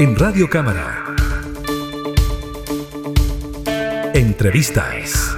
En 0.00 0.14
Radio 0.14 0.48
Cámara. 0.48 1.04
Entrevistas. 4.14 5.36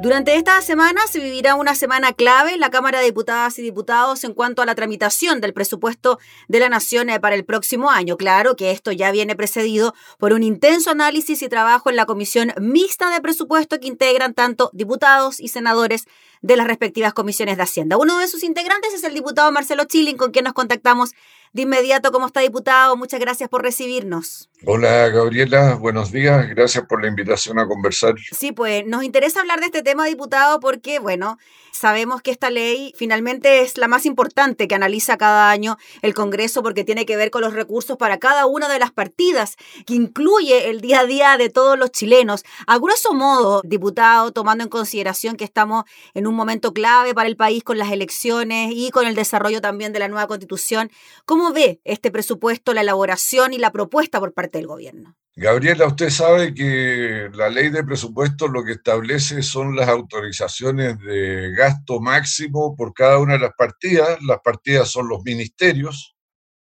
Durante 0.00 0.36
esta 0.36 0.62
semana 0.62 1.08
se 1.08 1.18
vivirá 1.18 1.56
una 1.56 1.74
semana 1.74 2.12
clave 2.12 2.54
en 2.54 2.60
la 2.60 2.70
Cámara 2.70 3.00
de 3.00 3.06
Diputadas 3.06 3.58
y 3.58 3.62
Diputados 3.62 4.22
en 4.22 4.34
cuanto 4.34 4.62
a 4.62 4.66
la 4.66 4.76
tramitación 4.76 5.40
del 5.40 5.52
presupuesto 5.52 6.20
de 6.46 6.60
la 6.60 6.68
Nación 6.68 7.10
eh, 7.10 7.18
para 7.18 7.34
el 7.34 7.44
próximo 7.44 7.90
año. 7.90 8.16
Claro 8.16 8.54
que 8.54 8.70
esto 8.70 8.92
ya 8.92 9.10
viene 9.10 9.34
precedido 9.34 9.92
por 10.20 10.32
un 10.32 10.44
intenso 10.44 10.90
análisis 10.90 11.42
y 11.42 11.48
trabajo 11.48 11.90
en 11.90 11.96
la 11.96 12.06
Comisión 12.06 12.52
Mixta 12.60 13.10
de 13.10 13.20
Presupuesto 13.20 13.80
que 13.80 13.88
integran 13.88 14.34
tanto 14.34 14.70
diputados 14.72 15.40
y 15.40 15.48
senadores 15.48 16.06
de 16.46 16.56
las 16.56 16.68
respectivas 16.68 17.12
comisiones 17.12 17.56
de 17.56 17.64
Hacienda. 17.64 17.96
Uno 17.96 18.18
de 18.18 18.28
sus 18.28 18.44
integrantes 18.44 18.94
es 18.94 19.02
el 19.02 19.14
diputado 19.14 19.50
Marcelo 19.50 19.84
Chilling, 19.84 20.16
con 20.16 20.30
quien 20.30 20.44
nos 20.44 20.54
contactamos 20.54 21.10
de 21.52 21.62
inmediato. 21.62 22.12
¿Cómo 22.12 22.26
está, 22.26 22.40
diputado? 22.40 22.96
Muchas 22.96 23.18
gracias 23.18 23.48
por 23.48 23.62
recibirnos. 23.62 24.48
Hola, 24.64 25.08
Gabriela. 25.08 25.74
Buenos 25.74 26.12
días. 26.12 26.48
Gracias 26.48 26.84
por 26.86 27.02
la 27.02 27.08
invitación 27.08 27.58
a 27.58 27.66
conversar. 27.66 28.14
Sí, 28.30 28.52
pues 28.52 28.86
nos 28.86 29.04
interesa 29.04 29.40
hablar 29.40 29.60
de 29.60 29.66
este 29.66 29.82
tema, 29.82 30.06
diputado, 30.06 30.60
porque, 30.60 30.98
bueno, 30.98 31.38
sabemos 31.72 32.22
que 32.22 32.30
esta 32.30 32.50
ley 32.50 32.94
finalmente 32.96 33.60
es 33.60 33.76
la 33.76 33.88
más 33.88 34.06
importante 34.06 34.68
que 34.68 34.74
analiza 34.74 35.18
cada 35.18 35.50
año 35.50 35.76
el 36.00 36.14
Congreso 36.14 36.62
porque 36.62 36.84
tiene 36.84 37.04
que 37.04 37.16
ver 37.16 37.30
con 37.30 37.42
los 37.42 37.52
recursos 37.52 37.96
para 37.96 38.18
cada 38.18 38.46
una 38.46 38.68
de 38.68 38.78
las 38.78 38.92
partidas, 38.92 39.56
que 39.86 39.94
incluye 39.94 40.70
el 40.70 40.80
día 40.80 41.00
a 41.00 41.06
día 41.06 41.36
de 41.36 41.50
todos 41.50 41.78
los 41.78 41.90
chilenos. 41.90 42.44
A 42.66 42.78
grueso 42.78 43.12
modo, 43.12 43.62
diputado, 43.64 44.32
tomando 44.32 44.64
en 44.64 44.70
consideración 44.70 45.36
que 45.36 45.44
estamos 45.44 45.84
en 46.14 46.26
un 46.26 46.34
momento 46.36 46.72
clave 46.72 47.14
para 47.14 47.28
el 47.28 47.36
país 47.36 47.64
con 47.64 47.78
las 47.78 47.90
elecciones 47.90 48.72
y 48.74 48.90
con 48.90 49.06
el 49.06 49.14
desarrollo 49.14 49.60
también 49.60 49.92
de 49.92 49.98
la 49.98 50.08
nueva 50.08 50.26
constitución, 50.26 50.90
¿cómo 51.24 51.52
ve 51.52 51.80
este 51.84 52.10
presupuesto, 52.10 52.74
la 52.74 52.82
elaboración 52.82 53.52
y 53.52 53.58
la 53.58 53.72
propuesta 53.72 54.20
por 54.20 54.32
parte 54.32 54.58
del 54.58 54.66
gobierno? 54.66 55.16
Gabriela, 55.38 55.86
usted 55.86 56.08
sabe 56.08 56.54
que 56.54 57.28
la 57.34 57.50
ley 57.50 57.68
de 57.68 57.84
presupuesto 57.84 58.48
lo 58.48 58.64
que 58.64 58.72
establece 58.72 59.42
son 59.42 59.76
las 59.76 59.86
autorizaciones 59.86 60.98
de 61.00 61.52
gasto 61.54 62.00
máximo 62.00 62.74
por 62.74 62.94
cada 62.94 63.18
una 63.18 63.34
de 63.34 63.40
las 63.40 63.52
partidas. 63.54 64.18
Las 64.22 64.40
partidas 64.40 64.88
son 64.88 65.08
los 65.08 65.22
ministerios 65.22 66.16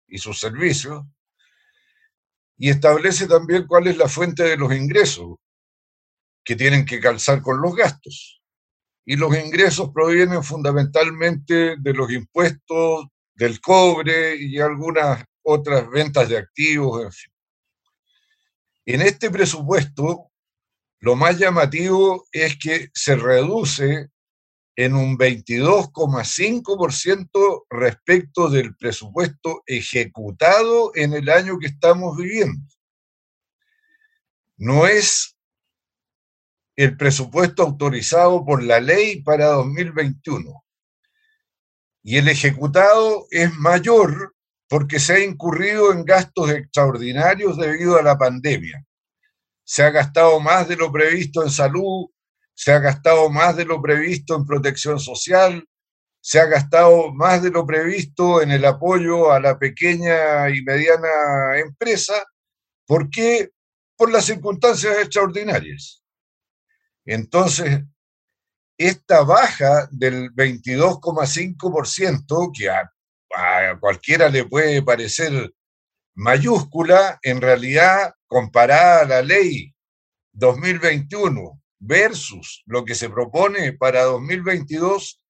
y 0.08 0.18
sus 0.18 0.40
servicios. 0.40 1.04
Y 2.56 2.68
establece 2.68 3.28
también 3.28 3.66
cuál 3.68 3.86
es 3.86 3.96
la 3.96 4.08
fuente 4.08 4.42
de 4.42 4.56
los 4.56 4.74
ingresos 4.74 5.36
que 6.44 6.56
tienen 6.56 6.84
que 6.84 6.98
calzar 6.98 7.42
con 7.42 7.60
los 7.60 7.76
gastos. 7.76 8.42
Y 9.06 9.16
los 9.16 9.36
ingresos 9.36 9.90
provienen 9.92 10.42
fundamentalmente 10.42 11.76
de 11.78 11.92
los 11.92 12.10
impuestos 12.10 13.06
del 13.34 13.60
cobre 13.60 14.36
y 14.36 14.58
algunas 14.58 15.22
otras 15.42 15.88
ventas 15.90 16.26
de 16.28 16.38
activos, 16.38 17.02
en 17.02 17.12
fin. 17.12 17.32
En 18.86 19.02
este 19.02 19.30
presupuesto, 19.30 20.30
lo 21.00 21.16
más 21.16 21.38
llamativo 21.38 22.26
es 22.32 22.58
que 22.58 22.88
se 22.94 23.16
reduce 23.16 24.08
en 24.76 24.94
un 24.94 25.16
22,5% 25.16 27.64
respecto 27.70 28.50
del 28.50 28.76
presupuesto 28.76 29.62
ejecutado 29.66 30.92
en 30.94 31.14
el 31.14 31.30
año 31.30 31.58
que 31.58 31.68
estamos 31.68 32.14
viviendo. 32.16 32.60
No 34.56 34.86
es 34.86 35.33
el 36.76 36.96
presupuesto 36.96 37.62
autorizado 37.62 38.44
por 38.44 38.62
la 38.62 38.80
ley 38.80 39.22
para 39.22 39.46
2021. 39.46 40.64
Y 42.02 42.18
el 42.18 42.28
ejecutado 42.28 43.26
es 43.30 43.52
mayor 43.54 44.34
porque 44.68 44.98
se 44.98 45.14
ha 45.14 45.18
incurrido 45.20 45.92
en 45.92 46.04
gastos 46.04 46.50
extraordinarios 46.50 47.56
debido 47.56 47.96
a 47.96 48.02
la 48.02 48.18
pandemia. 48.18 48.84
Se 49.64 49.82
ha 49.82 49.90
gastado 49.90 50.40
más 50.40 50.68
de 50.68 50.76
lo 50.76 50.92
previsto 50.92 51.42
en 51.42 51.50
salud, 51.50 52.06
se 52.54 52.72
ha 52.72 52.78
gastado 52.78 53.30
más 53.30 53.56
de 53.56 53.64
lo 53.64 53.80
previsto 53.80 54.36
en 54.36 54.46
protección 54.46 55.00
social, 55.00 55.66
se 56.20 56.40
ha 56.40 56.46
gastado 56.46 57.12
más 57.12 57.42
de 57.42 57.50
lo 57.50 57.66
previsto 57.66 58.42
en 58.42 58.50
el 58.50 58.64
apoyo 58.64 59.30
a 59.30 59.40
la 59.40 59.58
pequeña 59.58 60.48
y 60.50 60.62
mediana 60.62 61.58
empresa. 61.58 62.14
¿Por 62.86 63.10
qué? 63.10 63.50
Por 63.96 64.10
las 64.10 64.24
circunstancias 64.24 64.98
extraordinarias. 64.98 66.03
Entonces, 67.04 67.82
esta 68.78 69.22
baja 69.22 69.88
del 69.90 70.30
22,5%, 70.32 72.52
que 72.56 72.70
a, 72.70 72.90
cualquiera 73.80 74.28
le 74.28 74.44
puede 74.44 74.80
parecer 74.82 75.52
mayúscula, 76.14 77.18
en 77.22 77.40
realidad, 77.40 78.14
comparada 78.26 79.00
a 79.02 79.06
la 79.06 79.22
ley 79.22 79.74
2021 80.32 81.60
versus 81.78 82.62
lo 82.66 82.84
que 82.84 82.94
se 82.94 83.08
propone 83.10 83.72
para 83.72 84.04
2022, 84.04 85.20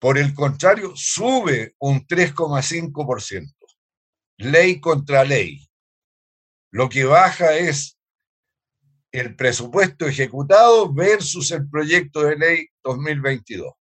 por 0.00 0.16
el 0.16 0.32
contrario, 0.34 0.92
sube 0.94 1.74
un 1.78 2.06
3,5%. 2.06 3.52
Ley 4.38 4.80
contra 4.80 5.24
ley. 5.24 5.68
Lo 6.70 6.88
que 6.88 7.04
baja 7.04 7.56
es 7.56 7.97
el 9.12 9.34
presupuesto 9.36 10.06
ejecutado 10.06 10.92
versus 10.92 11.50
el 11.50 11.68
proyecto 11.68 12.22
de 12.22 12.36
ley 12.36 12.68
2022. 12.82 13.72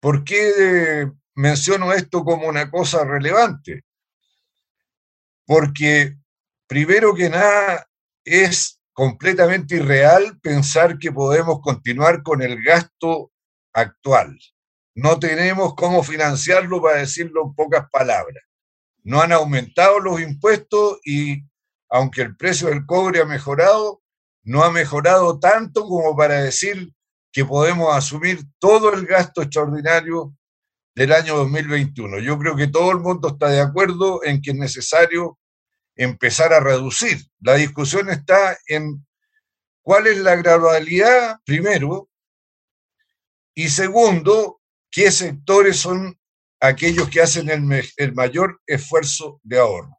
¿Por 0.00 0.24
qué 0.24 1.10
menciono 1.34 1.92
esto 1.92 2.24
como 2.24 2.48
una 2.48 2.70
cosa 2.70 3.04
relevante? 3.04 3.84
Porque 5.46 6.16
primero 6.66 7.14
que 7.14 7.30
nada 7.30 7.88
es 8.24 8.80
completamente 8.92 9.76
irreal 9.76 10.38
pensar 10.40 10.98
que 10.98 11.12
podemos 11.12 11.60
continuar 11.60 12.22
con 12.22 12.42
el 12.42 12.62
gasto 12.62 13.32
actual. 13.72 14.38
No 14.94 15.18
tenemos 15.18 15.74
cómo 15.74 16.02
financiarlo, 16.02 16.82
para 16.82 16.98
decirlo 16.98 17.44
en 17.44 17.54
pocas 17.54 17.88
palabras. 17.90 18.42
No 19.04 19.22
han 19.22 19.32
aumentado 19.32 19.98
los 20.00 20.20
impuestos 20.20 20.98
y 21.04 21.42
aunque 21.88 22.22
el 22.22 22.36
precio 22.36 22.68
del 22.68 22.86
cobre 22.86 23.20
ha 23.20 23.24
mejorado, 23.24 24.01
no 24.44 24.64
ha 24.64 24.70
mejorado 24.70 25.38
tanto 25.38 25.82
como 25.84 26.16
para 26.16 26.42
decir 26.42 26.92
que 27.32 27.44
podemos 27.44 27.94
asumir 27.94 28.40
todo 28.58 28.92
el 28.92 29.06
gasto 29.06 29.42
extraordinario 29.42 30.34
del 30.94 31.12
año 31.12 31.36
2021. 31.36 32.18
Yo 32.18 32.38
creo 32.38 32.56
que 32.56 32.66
todo 32.66 32.90
el 32.90 32.98
mundo 32.98 33.28
está 33.28 33.48
de 33.48 33.60
acuerdo 33.60 34.22
en 34.24 34.42
que 34.42 34.50
es 34.50 34.56
necesario 34.56 35.38
empezar 35.96 36.52
a 36.52 36.60
reducir. 36.60 37.18
La 37.40 37.54
discusión 37.54 38.10
está 38.10 38.58
en 38.66 39.06
cuál 39.82 40.06
es 40.06 40.18
la 40.18 40.36
gradualidad, 40.36 41.38
primero, 41.44 42.08
y 43.54 43.68
segundo, 43.68 44.60
qué 44.90 45.10
sectores 45.10 45.78
son 45.78 46.18
aquellos 46.60 47.08
que 47.08 47.20
hacen 47.20 47.50
el, 47.50 47.84
el 47.96 48.14
mayor 48.14 48.60
esfuerzo 48.66 49.40
de 49.42 49.58
ahorro. 49.58 49.98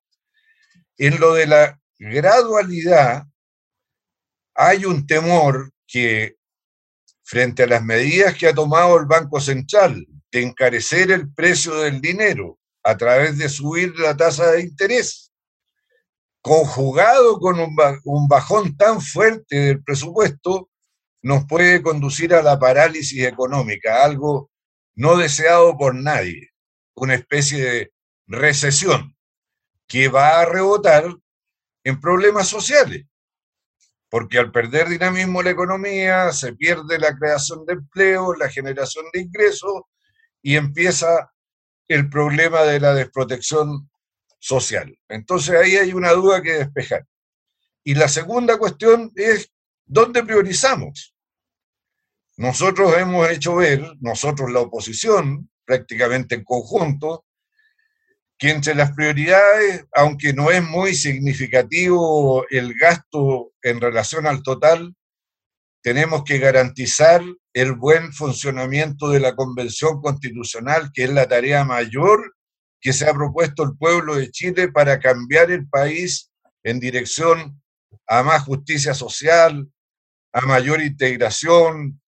En 0.98 1.20
lo 1.20 1.34
de 1.34 1.48
la 1.48 1.80
gradualidad, 2.00 3.26
hay 4.56 4.86
un 4.86 5.06
temor 5.08 5.72
que 5.88 6.36
frente 7.24 7.64
a 7.64 7.68
las 7.68 7.84
medidas 7.84 8.36
que 8.36 8.48
ha 8.48 8.54
tomado 8.54 8.98
el 9.00 9.06
Banco 9.06 9.40
Central 9.40 10.06
de 10.32 10.42
encarecer 10.42 11.12
el 11.12 11.34
precio 11.34 11.76
del 11.76 12.02
dinero 12.02 12.60
a 12.84 12.98
través 12.98 13.38
de 13.38 13.50
subir 13.50 13.98
la 13.98 14.16
tasa 14.18 14.52
de 14.52 14.62
interés, 14.62 15.32
conjugado 16.42 17.40
con 17.40 17.58
un 17.60 18.28
bajón 18.28 18.76
tan 18.76 19.00
fuerte 19.00 19.56
del 19.56 19.84
presupuesto, 19.84 20.70
nos 21.22 21.46
puede 21.46 21.82
conducir 21.82 22.34
a 22.34 22.44
la 22.44 22.60
parálisis 22.60 23.24
económica, 23.24 24.04
algo 24.04 24.52
no 24.96 25.16
deseado 25.16 25.78
por 25.78 25.96
nadie, 25.96 26.50
una 26.96 27.16
especie 27.16 27.64
de 27.64 27.94
recesión 28.28 29.16
que 29.88 30.10
va 30.10 30.42
a 30.42 30.46
rebotar 30.46 31.06
en 31.86 32.00
problemas 32.02 32.48
sociales 32.48 33.06
porque 34.14 34.38
al 34.38 34.52
perder 34.52 34.90
dinamismo 34.90 35.42
la 35.42 35.50
economía, 35.50 36.32
se 36.34 36.54
pierde 36.54 37.00
la 37.00 37.18
creación 37.18 37.66
de 37.66 37.74
empleo, 37.74 38.36
la 38.36 38.48
generación 38.48 39.06
de 39.12 39.22
ingresos 39.22 39.82
y 40.40 40.56
empieza 40.56 41.34
el 41.88 42.12
problema 42.12 42.62
de 42.62 42.80
la 42.80 42.94
desprotección 42.94 43.90
social. 44.38 44.96
Entonces 45.10 45.56
ahí 45.56 45.78
hay 45.78 45.94
una 45.94 46.12
duda 46.12 46.44
que 46.44 46.52
despejar. 46.52 47.08
Y 47.84 47.96
la 47.96 48.08
segunda 48.08 48.60
cuestión 48.60 49.12
es, 49.16 49.52
¿dónde 49.84 50.22
priorizamos? 50.22 51.16
Nosotros 52.38 52.96
hemos 52.96 53.28
hecho 53.32 53.56
ver, 53.56 53.96
nosotros 54.00 54.52
la 54.52 54.60
oposición, 54.60 55.50
prácticamente 55.66 56.36
en 56.36 56.44
conjunto, 56.44 57.26
que 58.44 58.50
entre 58.50 58.76
las 58.76 58.92
prioridades, 58.92 59.86
aunque 59.94 60.34
no 60.34 60.52
es 60.52 60.62
muy 60.62 60.96
significativo 60.96 62.46
el 62.50 62.74
gasto 62.74 63.54
en 63.62 63.80
relación 63.80 64.28
al 64.28 64.44
total, 64.44 64.94
tenemos 65.82 66.26
que 66.26 66.40
garantizar 66.40 67.22
el 67.54 67.72
buen 67.72 68.12
funcionamiento 68.12 69.08
de 69.08 69.22
la 69.22 69.34
Convención 69.34 70.02
Constitucional, 70.02 70.92
que 70.94 71.06
es 71.06 71.10
la 71.12 71.26
tarea 71.26 71.64
mayor 71.64 72.36
que 72.82 72.92
se 72.92 73.08
ha 73.08 73.14
propuesto 73.14 73.64
el 73.64 73.78
pueblo 73.78 74.16
de 74.16 74.30
Chile 74.30 74.70
para 74.70 75.00
cambiar 75.00 75.50
el 75.50 75.66
país 75.70 76.30
en 76.64 76.82
dirección 76.82 77.62
a 78.08 78.24
más 78.24 78.44
justicia 78.44 78.94
social, 78.94 79.72
a 80.34 80.42
mayor 80.42 80.82
integración, 80.82 82.02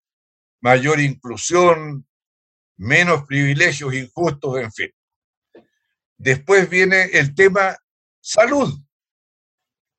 mayor 0.59 0.99
inclusión, 0.99 2.05
menos 2.75 3.23
privilegios 3.23 3.93
injustos, 3.93 4.59
en 4.59 4.73
fin. 4.73 4.91
Después 6.17 6.69
viene 6.69 7.03
el 7.13 7.35
tema 7.35 7.77
salud, 8.21 8.73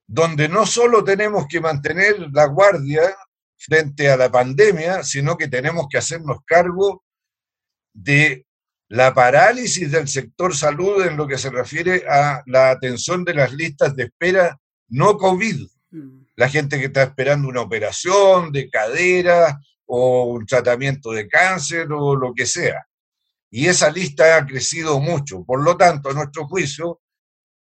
donde 0.06 0.48
no 0.48 0.66
solo 0.66 1.04
tenemos 1.04 1.46
que 1.48 1.60
mantener 1.60 2.28
la 2.32 2.46
guardia 2.46 3.16
frente 3.56 4.10
a 4.10 4.16
la 4.16 4.30
pandemia, 4.30 5.02
sino 5.02 5.36
que 5.36 5.48
tenemos 5.48 5.86
que 5.90 5.98
hacernos 5.98 6.38
cargo 6.44 7.04
de 7.92 8.46
la 8.88 9.12
parálisis 9.14 9.90
del 9.90 10.06
sector 10.06 10.54
salud 10.54 11.04
en 11.04 11.16
lo 11.16 11.26
que 11.26 11.38
se 11.38 11.50
refiere 11.50 12.04
a 12.08 12.42
la 12.46 12.70
atención 12.70 13.24
de 13.24 13.34
las 13.34 13.52
listas 13.52 13.96
de 13.96 14.04
espera 14.04 14.58
no 14.88 15.16
COVID. 15.16 15.66
Mm. 15.90 16.26
La 16.36 16.48
gente 16.48 16.78
que 16.78 16.86
está 16.86 17.02
esperando 17.02 17.48
una 17.48 17.62
operación 17.62 18.52
de 18.52 18.70
cadera 18.70 19.58
o 19.86 20.24
un 20.26 20.46
tratamiento 20.46 21.10
de 21.10 21.26
cáncer 21.26 21.88
o 21.90 22.14
lo 22.14 22.32
que 22.34 22.46
sea. 22.46 22.86
Y 23.50 23.66
esa 23.66 23.90
lista 23.90 24.36
ha 24.36 24.46
crecido 24.46 25.00
mucho. 25.00 25.44
Por 25.44 25.62
lo 25.62 25.76
tanto, 25.76 26.10
a 26.10 26.14
nuestro 26.14 26.46
juicio, 26.46 27.00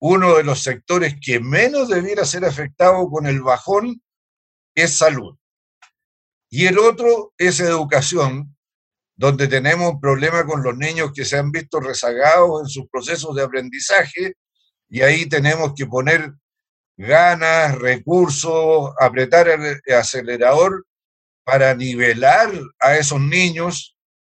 uno 0.00 0.36
de 0.36 0.44
los 0.44 0.62
sectores 0.62 1.16
que 1.20 1.40
menos 1.40 1.88
debiera 1.88 2.24
ser 2.24 2.44
afectado 2.44 3.08
con 3.08 3.26
el 3.26 3.40
bajón 3.40 4.02
es 4.74 4.98
salud. 4.98 5.36
Y 6.50 6.66
el 6.66 6.78
otro 6.78 7.32
es 7.38 7.60
educación, 7.60 8.56
donde 9.16 9.48
tenemos 9.48 9.92
un 9.92 10.00
problema 10.00 10.44
con 10.44 10.62
los 10.62 10.76
niños 10.76 11.12
que 11.14 11.24
se 11.24 11.38
han 11.38 11.50
visto 11.50 11.80
rezagados 11.80 12.62
en 12.62 12.69
sus 12.69 12.88
procesos 12.90 13.34
de 13.34 13.42
aprendizaje 13.42 14.34
y 14.88 15.00
ahí 15.00 15.26
tenemos 15.26 15.72
que 15.74 15.86
poner 15.86 16.32
ganas, 16.96 17.78
recursos, 17.78 18.92
apretar 19.00 19.48
el 19.48 19.80
acelerador 19.94 20.84
para 21.44 21.74
nivelar 21.74 22.50
a 22.80 22.96
esos 22.96 23.20
niños 23.20 23.96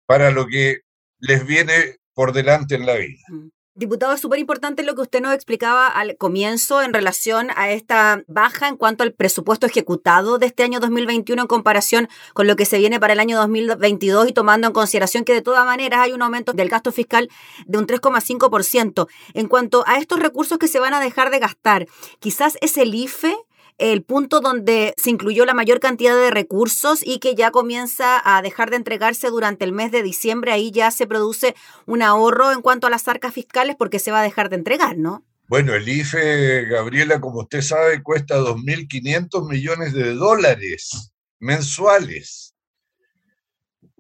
para 0.07 0.31
lo 0.31 0.47
que 0.47 0.81
les 1.23 1.47
viene 1.47 1.97
por 2.15 2.33
delante 2.33 2.75
en 2.75 2.85
la 2.85 2.97
vida. 2.97 3.23
Mm. 3.29 3.49
Diputado, 3.75 4.13
es 4.13 4.21
súper 4.21 4.39
importante 4.39 4.83
lo 4.83 4.95
que 4.95 5.01
usted 5.01 5.23
nos 5.23 5.33
explicaba 5.33 5.87
al 5.87 6.19
comienzo 6.19 6.83
en 6.83 6.93
relación 6.93 7.49
a 7.57 7.71
esta 7.71 8.23
baja 8.27 8.69
en 8.69 8.77
cuanto 8.77 9.03
al 9.03 9.15
presupuesto 9.15 9.65
ejecutado 9.65 10.37
de 10.37 10.45
este 10.45 10.63
año 10.63 10.79
2021 10.79 11.41
en 11.41 11.49
comparación 11.49 12.09
con 12.35 12.47
lo 12.47 12.55
que 12.55 12.67
se 12.67 12.77
viene 12.77 13.01
para 13.01 13.15
el 13.15 13.21
año 13.21 13.39
2022 13.39 14.29
y 14.29 14.33
tomando 14.35 14.67
en 14.67 14.75
consideración 14.75 15.25
que 15.25 15.33
de 15.33 15.41
todas 15.41 15.65
maneras 15.65 16.01
hay 16.01 16.13
un 16.13 16.21
aumento 16.21 16.53
del 16.53 16.69
gasto 16.69 16.93
fiscal 16.93 17.31
de 17.65 17.79
un 17.79 17.87
3,5%. 17.87 19.09
En 19.33 19.49
cuanto 19.49 19.85
a 19.87 19.97
estos 19.97 20.19
recursos 20.19 20.59
que 20.59 20.69
se 20.69 20.79
van 20.79 20.93
a 20.93 21.01
dejar 21.01 21.31
de 21.31 21.39
gastar, 21.39 21.87
quizás 22.19 22.59
es 22.61 22.77
el 22.77 22.95
IFE 22.95 23.35
el 23.83 24.05
punto 24.05 24.41
donde 24.41 24.95
se 24.97 25.11
incluyó 25.11 25.45
la 25.45 25.55
mayor 25.55 25.81
cantidad 25.81 26.15
de 26.15 26.31
recursos 26.31 27.01
y 27.05 27.19
que 27.19 27.35
ya 27.35 27.51
comienza 27.51 28.23
a 28.25 28.41
dejar 28.41 28.71
de 28.71 28.77
entregarse 28.77 29.29
durante 29.29 29.65
el 29.65 29.73
mes 29.73 29.91
de 29.91 30.05
diciembre. 30.05 30.53
Ahí 30.53 30.71
ya 30.71 30.93
se 30.93 31.09
produce 31.09 31.57
un 31.85 32.01
ahorro 32.01 32.53
en 32.53 32.63
cuanto 32.63 32.87
a 32.87 32.91
las 32.91 33.09
arcas 33.09 33.35
fiscales 33.35 33.75
porque 33.77 33.99
se 33.99 34.13
va 34.13 34.21
a 34.21 34.23
dejar 34.23 34.51
de 34.51 34.57
entregar, 34.57 34.97
¿no? 34.99 35.25
Bueno, 35.49 35.75
el 35.75 35.89
IFE, 35.89 36.67
Gabriela, 36.67 37.21
como 37.21 37.41
usted 37.41 37.61
sabe, 37.61 38.05
cuesta 38.05 38.39
2.500 38.39 39.49
millones 39.49 39.93
de 39.93 40.15
dólares 40.15 41.13
mensuales. 41.41 42.55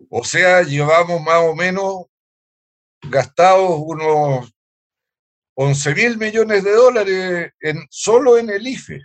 O 0.08 0.23
sea, 0.23 0.62
llevamos 0.62 1.20
más 1.23 1.43
o 1.43 1.56
menos 1.56 2.05
gastados 3.02 3.81
unos 3.84 4.55
11 5.55 5.94
mil 5.96 6.19
millones 6.19 6.62
de 6.62 6.73
dólares 6.73 7.50
en, 7.61 7.84
solo 7.90 8.38
en 8.38 8.49
el 8.49 8.64
IFE. 8.64 9.00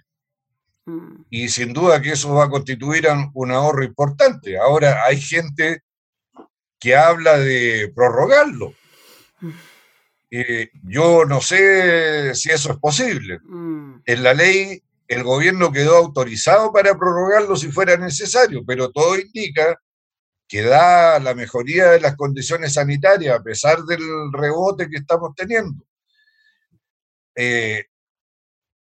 Mm. 0.87 1.25
Y 1.29 1.49
sin 1.49 1.73
duda 1.73 2.01
que 2.01 2.13
eso 2.13 2.33
va 2.33 2.45
a 2.45 2.49
constituir 2.49 3.05
un 3.33 3.51
ahorro 3.51 3.83
importante. 3.83 4.57
Ahora 4.57 5.03
hay 5.03 5.19
gente 5.19 5.83
que 6.79 6.95
habla 6.95 7.37
de 7.37 7.91
prorrogarlo. 7.93 8.73
Mm. 9.41 9.51
Eh, 10.31 10.69
yo 10.83 11.25
no 11.25 11.41
sé 11.41 12.33
si 12.35 12.49
eso 12.49 12.71
es 12.71 12.79
posible. 12.79 13.39
Mm. 13.43 14.01
En 14.05 14.23
la 14.23 14.33
ley 14.33 14.81
el 15.09 15.23
gobierno 15.23 15.71
quedó 15.71 15.97
autorizado 15.97 16.71
para 16.71 16.97
prorrogarlo 16.97 17.55
si 17.55 17.71
fuera 17.71 17.97
necesario, 17.97 18.63
pero 18.65 18.89
todo 18.91 19.17
indica 19.17 19.79
que 20.47 20.61
da 20.61 21.19
la 21.19 21.33
mejoría 21.33 21.87
de 21.91 21.99
las 21.99 22.15
condiciones 22.15 22.73
sanitarias 22.73 23.37
a 23.37 23.43
pesar 23.43 23.83
del 23.83 24.01
rebote 24.31 24.89
que 24.89 24.97
estamos 24.97 25.35
teniendo. 25.35 25.83
Eh, 27.35 27.85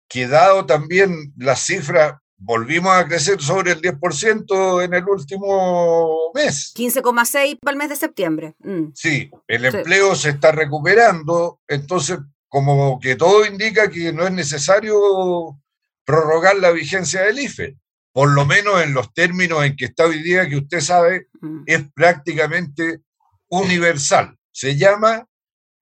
que 0.07 0.27
dado 0.27 0.65
también 0.65 1.33
la 1.37 1.55
cifra, 1.55 2.21
volvimos 2.37 2.95
a 2.95 3.07
crecer 3.07 3.41
sobre 3.41 3.71
el 3.71 3.81
10% 3.81 4.83
en 4.83 4.93
el 4.93 5.03
último 5.07 6.31
mes. 6.33 6.73
15,6 6.75 7.59
para 7.59 7.73
el 7.73 7.77
mes 7.77 7.89
de 7.89 7.95
septiembre. 7.95 8.55
Mm. 8.59 8.87
Sí, 8.93 9.29
el 9.47 9.65
empleo 9.65 10.15
se 10.15 10.29
está 10.29 10.51
recuperando, 10.51 11.59
entonces 11.67 12.19
como 12.47 12.99
que 12.99 13.15
todo 13.15 13.45
indica 13.45 13.89
que 13.89 14.13
no 14.13 14.25
es 14.25 14.31
necesario 14.31 15.59
prorrogar 16.05 16.57
la 16.57 16.71
vigencia 16.71 17.21
del 17.23 17.39
IFE, 17.39 17.77
por 18.13 18.29
lo 18.29 18.45
menos 18.45 18.81
en 18.81 18.93
los 18.93 19.13
términos 19.13 19.65
en 19.65 19.75
que 19.75 19.85
está 19.85 20.05
hoy 20.05 20.21
día, 20.21 20.47
que 20.47 20.57
usted 20.57 20.79
sabe, 20.79 21.27
mm. 21.41 21.63
es 21.65 21.83
prácticamente 21.93 23.01
universal. 23.49 24.37
Se 24.51 24.75
llama 24.75 25.27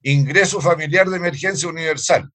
ingreso 0.01 0.59
familiar 0.61 1.09
de 1.09 1.17
emergencia 1.17 1.69
universal 1.69 2.31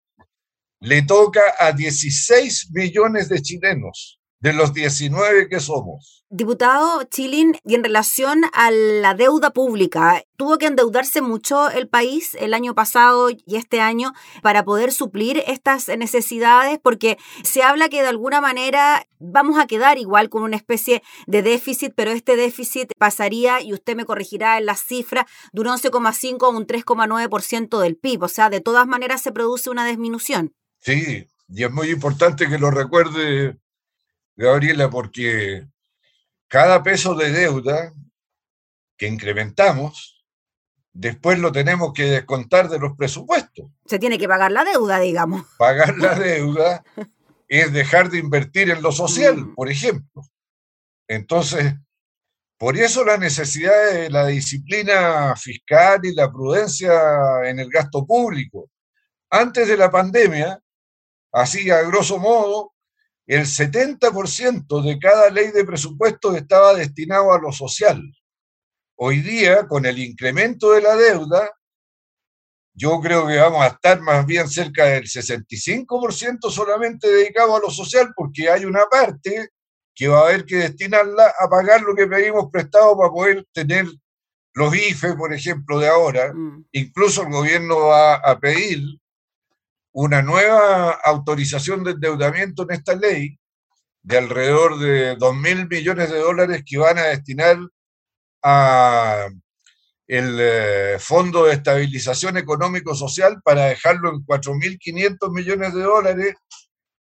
le 0.81 1.03
toca 1.03 1.41
a 1.59 1.73
16 1.73 2.71
millones 2.73 3.29
de 3.29 3.43
chilenos 3.43 4.19
de 4.41 4.53
los 4.53 4.73
19 4.73 5.49
que 5.49 5.59
somos. 5.59 6.25
Diputado 6.31 7.03
Chilin, 7.05 7.57
y 7.65 7.75
en 7.75 7.83
relación 7.83 8.43
a 8.53 8.71
la 8.71 9.15
deuda 9.15 9.51
pública, 9.51 10.23
tuvo 10.37 10.59
que 10.59 10.67
endeudarse 10.67 11.23
mucho 11.23 11.71
el 11.71 11.89
país 11.89 12.37
el 12.39 12.55
año 12.55 12.75
pasado 12.75 13.31
y 13.31 13.57
este 13.57 13.81
año 13.81 14.13
para 14.43 14.65
poder 14.65 14.93
suplir 14.93 15.43
estas 15.47 15.89
necesidades, 15.89 16.79
porque 16.81 17.19
se 17.43 17.63
habla 17.63 17.89
que 17.89 18.03
de 18.03 18.09
alguna 18.09 18.41
manera 18.41 19.07
vamos 19.19 19.59
a 19.59 19.67
quedar 19.67 19.99
igual 19.99 20.29
con 20.29 20.45
una 20.45 20.57
especie 20.57 21.03
de 21.27 21.43
déficit, 21.43 21.95
pero 21.97 22.13
este 22.13 22.37
déficit 22.37 22.93
pasaría, 22.99 23.61
y 23.61 23.73
usted 23.73 23.97
me 23.97 24.05
corregirá 24.05 24.59
en 24.59 24.67
la 24.67 24.77
cifra, 24.77 25.27
de 25.53 25.63
un 25.63 25.67
11,5 25.67 26.47
a 26.47 26.51
un 26.51 26.67
3,9% 26.67 27.81
del 27.81 27.97
PIB. 27.97 28.23
O 28.23 28.29
sea, 28.29 28.51
de 28.51 28.61
todas 28.61 28.87
maneras 28.87 29.23
se 29.23 29.33
produce 29.33 29.71
una 29.71 29.87
disminución. 29.87 30.55
Sí, 30.81 31.29
y 31.49 31.65
es 31.65 31.71
muy 31.71 31.91
importante 31.91 32.49
que 32.49 32.59
lo 32.59 32.71
recuerde, 32.71 33.57
Gabriela, 34.37 34.91
porque 34.91 35.67
cada 36.47 36.83
peso 36.83 37.15
de 37.15 37.31
deuda 37.31 37.93
que 38.97 39.07
incrementamos, 39.07 40.25
después 40.93 41.39
lo 41.39 41.53
tenemos 41.53 41.93
que 41.93 42.05
descontar 42.05 42.69
de 42.69 42.79
los 42.79 42.97
presupuestos. 42.97 43.71
Se 43.87 43.99
tiene 43.99 44.19
que 44.19 44.29
pagar 44.29 44.51
la 44.51 44.65
deuda, 44.65 44.99
digamos. 44.99 45.47
Pagar 45.57 45.97
la 45.99 46.15
deuda 46.19 46.85
es 47.47 47.73
dejar 47.73 48.11
de 48.11 48.19
invertir 48.19 48.71
en 48.71 48.83
lo 48.83 48.93
social, 48.93 49.37
mm. 49.37 49.55
por 49.55 49.71
ejemplo. 49.71 50.23
Entonces, 51.07 51.75
por 52.59 52.77
eso 52.77 53.05
la 53.05 53.17
necesidad 53.17 53.93
de 53.93 54.11
la 54.11 54.27
disciplina 54.27 55.35
fiscal 55.37 56.01
y 56.03 56.15
la 56.15 56.31
prudencia 56.31 56.93
en 57.45 57.61
el 57.61 57.71
gasto 57.71 58.05
público. 58.05 58.69
Antes 59.31 59.69
de 59.69 59.77
la 59.77 59.91
pandemia, 59.91 60.61
Así, 61.33 61.71
a 61.71 61.83
grosso 61.83 62.19
modo, 62.19 62.73
el 63.27 63.43
70% 63.43 64.83
de 64.83 64.99
cada 64.99 65.31
ley 65.31 65.51
de 65.51 65.65
presupuesto 65.65 66.35
estaba 66.35 66.75
destinado 66.75 67.33
a 67.33 67.39
lo 67.39 67.53
social. 67.53 68.03
Hoy 68.97 69.21
día, 69.21 69.69
con 69.69 69.85
el 69.85 69.99
incremento 69.99 70.73
de 70.73 70.81
la 70.83 70.97
deuda, 70.97 71.53
yo 72.73 73.01
creo 73.01 73.27
que 73.27 73.37
vamos 73.37 73.63
a 73.63 73.69
estar 73.69 74.01
más 74.01 74.25
bien 74.25 74.49
cerca 74.49 74.85
del 74.85 75.05
65% 75.05 76.51
solamente 76.51 77.09
dedicado 77.09 77.57
a 77.57 77.61
lo 77.61 77.71
social, 77.71 78.13
porque 78.15 78.49
hay 78.51 78.65
una 78.65 78.87
parte 78.87 79.51
que 79.95 80.09
va 80.09 80.21
a 80.21 80.29
haber 80.29 80.45
que 80.45 80.57
destinarla 80.57 81.35
a 81.39 81.49
pagar 81.49 81.83
lo 81.83 81.95
que 81.95 82.07
pedimos 82.07 82.49
prestado 82.53 82.97
para 82.97 83.11
poder 83.11 83.47
tener 83.53 83.87
los 84.55 84.75
IFE, 84.75 85.15
por 85.17 85.35
ejemplo, 85.35 85.79
de 85.81 85.89
ahora. 85.89 86.33
Mm. 86.33 86.67
Incluso 86.73 87.23
el 87.23 87.33
gobierno 87.33 87.89
va 87.89 88.15
a 88.15 88.39
pedir 88.39 88.81
una 90.01 90.23
nueva 90.23 90.93
autorización 90.93 91.83
de 91.83 91.91
endeudamiento 91.91 92.63
en 92.63 92.71
esta 92.71 92.95
ley 92.95 93.37
de 94.01 94.19
alrededor 94.19 94.79
de 94.79 95.17
2 95.17 95.35
mil 95.35 95.67
millones 95.67 96.13
de 96.13 96.21
dólares 96.21 96.63
que 96.65 96.79
van 96.79 96.99
a 96.99 97.07
destinar 97.07 97.57
a 98.45 99.27
el 100.07 100.39
eh, 100.41 100.97
Fondo 101.01 101.45
de 101.45 101.55
Estabilización 101.55 102.37
Económico 102.37 102.95
Social 102.95 103.43
para 103.43 103.65
dejarlo 103.65 104.11
en 104.11 104.25
4.500 104.25 105.33
millones 105.33 105.75
de 105.75 105.83
dólares 105.83 106.35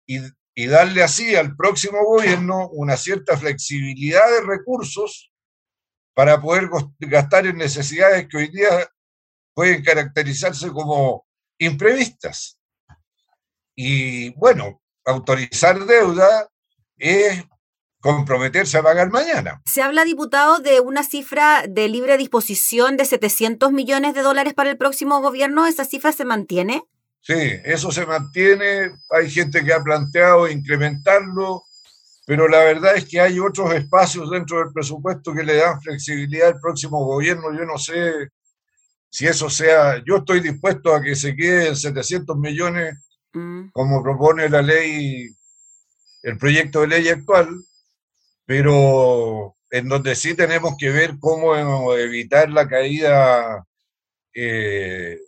y 0.06 0.66
darle 0.66 1.02
así 1.02 1.34
al 1.34 1.56
próximo 1.56 1.98
gobierno 2.04 2.68
una 2.68 2.96
cierta 2.96 3.36
flexibilidad 3.36 4.24
de 4.38 4.46
recursos 4.46 5.32
para 6.14 6.40
poder 6.40 6.70
gastar 7.00 7.44
en 7.48 7.56
necesidades 7.56 8.28
que 8.28 8.36
hoy 8.36 8.48
día 8.52 8.88
pueden 9.52 9.82
caracterizarse 9.82 10.68
como 10.68 11.26
imprevistas. 11.58 12.56
Y 13.74 14.30
bueno, 14.34 14.80
autorizar 15.04 15.84
deuda 15.84 16.48
es 16.96 17.44
comprometerse 18.00 18.76
a 18.76 18.82
pagar 18.82 19.10
mañana. 19.10 19.62
Se 19.64 19.80
habla, 19.80 20.04
diputado, 20.04 20.58
de 20.58 20.80
una 20.80 21.02
cifra 21.02 21.64
de 21.66 21.88
libre 21.88 22.18
disposición 22.18 22.98
de 22.98 23.06
700 23.06 23.72
millones 23.72 24.14
de 24.14 24.20
dólares 24.20 24.52
para 24.52 24.70
el 24.70 24.76
próximo 24.76 25.20
gobierno. 25.20 25.66
¿Esa 25.66 25.86
cifra 25.86 26.12
se 26.12 26.26
mantiene? 26.26 26.82
Sí, 27.22 27.32
eso 27.64 27.90
se 27.90 28.04
mantiene. 28.04 28.90
Hay 29.08 29.30
gente 29.30 29.64
que 29.64 29.72
ha 29.72 29.82
planteado 29.82 30.46
incrementarlo, 30.46 31.62
pero 32.26 32.46
la 32.46 32.58
verdad 32.58 32.96
es 32.96 33.06
que 33.06 33.18
hay 33.18 33.40
otros 33.40 33.72
espacios 33.74 34.30
dentro 34.30 34.58
del 34.58 34.74
presupuesto 34.74 35.32
que 35.32 35.42
le 35.42 35.56
dan 35.56 35.80
flexibilidad 35.80 36.48
al 36.48 36.60
próximo 36.60 37.02
gobierno. 37.06 37.56
Yo 37.56 37.64
no 37.64 37.78
sé 37.78 38.28
si 39.08 39.26
eso 39.26 39.48
sea, 39.48 40.02
yo 40.04 40.16
estoy 40.16 40.40
dispuesto 40.40 40.94
a 40.94 41.00
que 41.00 41.16
se 41.16 41.34
quede 41.34 41.68
en 41.68 41.76
700 41.76 42.36
millones, 42.36 43.03
mm. 43.34 43.70
como 43.72 44.02
propone 44.02 44.48
la 44.48 44.62
ley, 44.62 45.28
el 46.22 46.38
proyecto 46.38 46.80
de 46.80 46.86
ley 46.88 47.08
actual, 47.08 47.48
pero 48.46 49.56
en 49.70 49.88
donde 49.88 50.14
sí 50.14 50.34
tenemos 50.34 50.74
que 50.78 50.90
ver 50.90 51.14
cómo 51.20 51.94
evitar 51.94 52.50
la 52.50 52.68
caída 52.68 53.66
eh, 54.34 55.18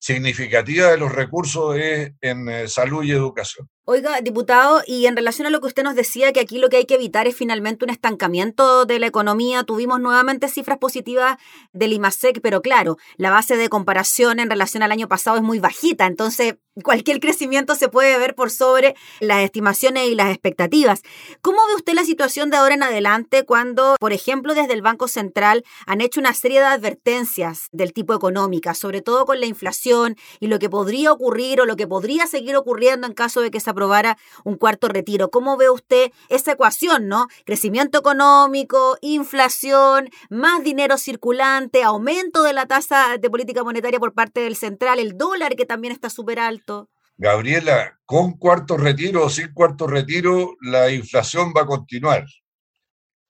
significativa 0.00 0.90
de 0.90 0.96
los 0.96 1.12
recursos 1.12 1.76
en 1.78 2.48
eh, 2.48 2.68
salud 2.68 3.04
y 3.04 3.12
educación. 3.12 3.68
Oiga, 3.84 4.20
diputado, 4.20 4.82
y 4.86 5.06
en 5.06 5.16
relación 5.16 5.46
a 5.46 5.50
lo 5.50 5.60
que 5.60 5.66
usted 5.66 5.82
nos 5.82 5.94
decía, 5.94 6.32
que 6.32 6.40
aquí 6.40 6.58
lo 6.58 6.68
que 6.68 6.78
hay 6.78 6.86
que 6.86 6.94
evitar 6.94 7.26
es 7.26 7.36
finalmente 7.36 7.84
un 7.84 7.90
estancamiento 7.90 8.86
de 8.86 8.98
la 8.98 9.06
economía, 9.06 9.64
tuvimos 9.64 10.00
nuevamente 10.00 10.48
cifras 10.48 10.78
positivas 10.78 11.36
del 11.72 11.92
IMASEC, 11.92 12.40
pero 12.40 12.62
claro, 12.62 12.96
la 13.16 13.30
base 13.30 13.56
de 13.56 13.68
comparación 13.68 14.38
en 14.38 14.48
relación 14.48 14.82
al 14.82 14.92
año 14.92 15.08
pasado 15.08 15.36
es 15.36 15.42
muy 15.42 15.58
bajita, 15.58 16.06
entonces 16.06 16.54
cualquier 16.80 17.20
crecimiento 17.20 17.74
se 17.74 17.88
puede 17.88 18.18
ver 18.18 18.34
por 18.34 18.50
sobre 18.50 18.94
las 19.20 19.40
estimaciones 19.42 20.08
y 20.08 20.14
las 20.14 20.30
expectativas. 20.30 21.02
¿Cómo 21.42 21.58
ve 21.68 21.74
usted 21.76 21.94
la 21.94 22.04
situación 22.04 22.50
de 22.50 22.56
ahora 22.56 22.74
en 22.74 22.82
adelante 22.82 23.44
cuando, 23.44 23.96
por 23.98 24.12
ejemplo, 24.12 24.54
desde 24.54 24.74
el 24.74 24.82
Banco 24.82 25.08
Central 25.08 25.64
han 25.86 26.00
hecho 26.00 26.20
una 26.20 26.34
serie 26.34 26.60
de 26.60 26.66
advertencias 26.66 27.68
del 27.72 27.92
tipo 27.92 28.14
económica, 28.14 28.74
sobre 28.74 29.02
todo 29.02 29.26
con 29.26 29.40
la 29.40 29.46
inflación 29.46 30.16
y 30.38 30.46
lo 30.46 30.58
que 30.58 30.70
podría 30.70 31.12
ocurrir 31.12 31.60
o 31.60 31.66
lo 31.66 31.76
que 31.76 31.86
podría 31.86 32.26
seguir 32.26 32.56
ocurriendo 32.56 33.06
en 33.06 33.14
caso 33.14 33.40
de 33.40 33.50
que 33.50 33.60
se 33.60 33.70
aprobara 33.70 34.16
un 34.44 34.56
cuarto 34.56 34.88
retiro. 34.88 35.30
¿Cómo 35.30 35.56
ve 35.56 35.70
usted 35.70 36.12
esa 36.28 36.52
ecuación, 36.52 37.08
no? 37.08 37.28
Crecimiento 37.44 37.98
económico, 37.98 38.96
inflación, 39.00 40.10
más 40.28 40.62
dinero 40.62 40.98
circulante, 40.98 41.82
aumento 41.82 42.42
de 42.42 42.52
la 42.52 42.66
tasa 42.66 43.18
de 43.18 43.30
política 43.30 43.64
monetaria 43.64 43.98
por 43.98 44.12
parte 44.12 44.40
del 44.40 44.56
central, 44.56 44.98
el 44.98 45.16
dólar 45.16 45.56
que 45.56 45.66
también 45.66 45.92
está 45.92 46.10
súper 46.10 46.38
alto. 46.38 46.69
Gabriela, 47.16 47.98
con 48.06 48.38
cuarto 48.38 48.76
retiro 48.76 49.26
o 49.26 49.30
sin 49.30 49.52
cuarto 49.52 49.86
retiro, 49.86 50.56
la 50.62 50.90
inflación 50.90 51.52
va 51.56 51.62
a 51.62 51.66
continuar. 51.66 52.24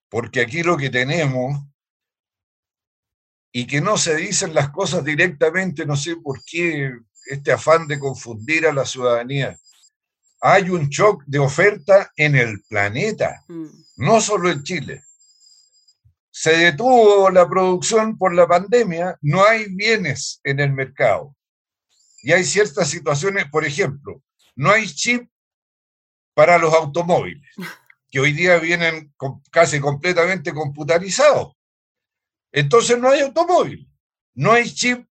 Porque 0.09 0.41
aquí 0.41 0.63
lo 0.63 0.77
que 0.77 0.91
tenemos, 0.91 1.61
y 3.53 3.67
que 3.67 3.81
no 3.81 3.97
se 3.97 4.15
dicen 4.17 4.55
las 4.55 4.71
cosas 4.71 5.05
directamente, 5.05 5.85
no 5.85 5.97
sé 5.97 6.17
por 6.17 6.43
qué 6.45 6.93
este 7.27 7.53
afán 7.53 7.89
de 7.89 7.99
confundir 7.99 8.67
a 8.67 8.73
la 8.73 8.87
ciudadanía 8.87 9.59
hay 10.41 10.71
un 10.71 10.89
shock 10.89 11.23
de 11.27 11.39
oferta 11.39 12.11
en 12.17 12.35
el 12.35 12.63
planeta, 12.63 13.45
mm. 13.49 13.67
no 13.97 14.21
solo 14.21 14.51
en 14.51 14.63
Chile. 14.63 15.05
Se 16.31 16.57
detuvo 16.57 17.31
la 17.31 17.49
producción 17.49 18.17
por 18.17 18.35
la 18.35 18.47
pandemia, 18.47 19.19
no 19.21 19.45
hay 19.45 19.67
bienes 19.69 20.41
en 20.45 20.61
el 20.61 20.73
mercado. 20.73 21.37
Y 22.23 22.33
hay 22.33 22.45
ciertas 22.45 22.89
situaciones, 22.89 23.47
por 23.51 23.65
ejemplo, 23.65 24.23
no 24.57 24.71
hay 24.71 24.87
chip 24.87 25.31
para 26.35 26.59
los 26.59 26.73
automóviles, 26.75 27.51
que 28.11 28.21
hoy 28.21 28.33
día 28.33 28.59
vienen 28.59 29.15
casi 29.51 29.81
completamente 29.81 30.53
computarizados. 30.53 31.53
Entonces 32.53 32.99
no 32.99 33.11
hay 33.11 33.21
automóvil, 33.21 33.89
no 34.35 34.53
hay 34.53 34.73
chip 34.73 35.07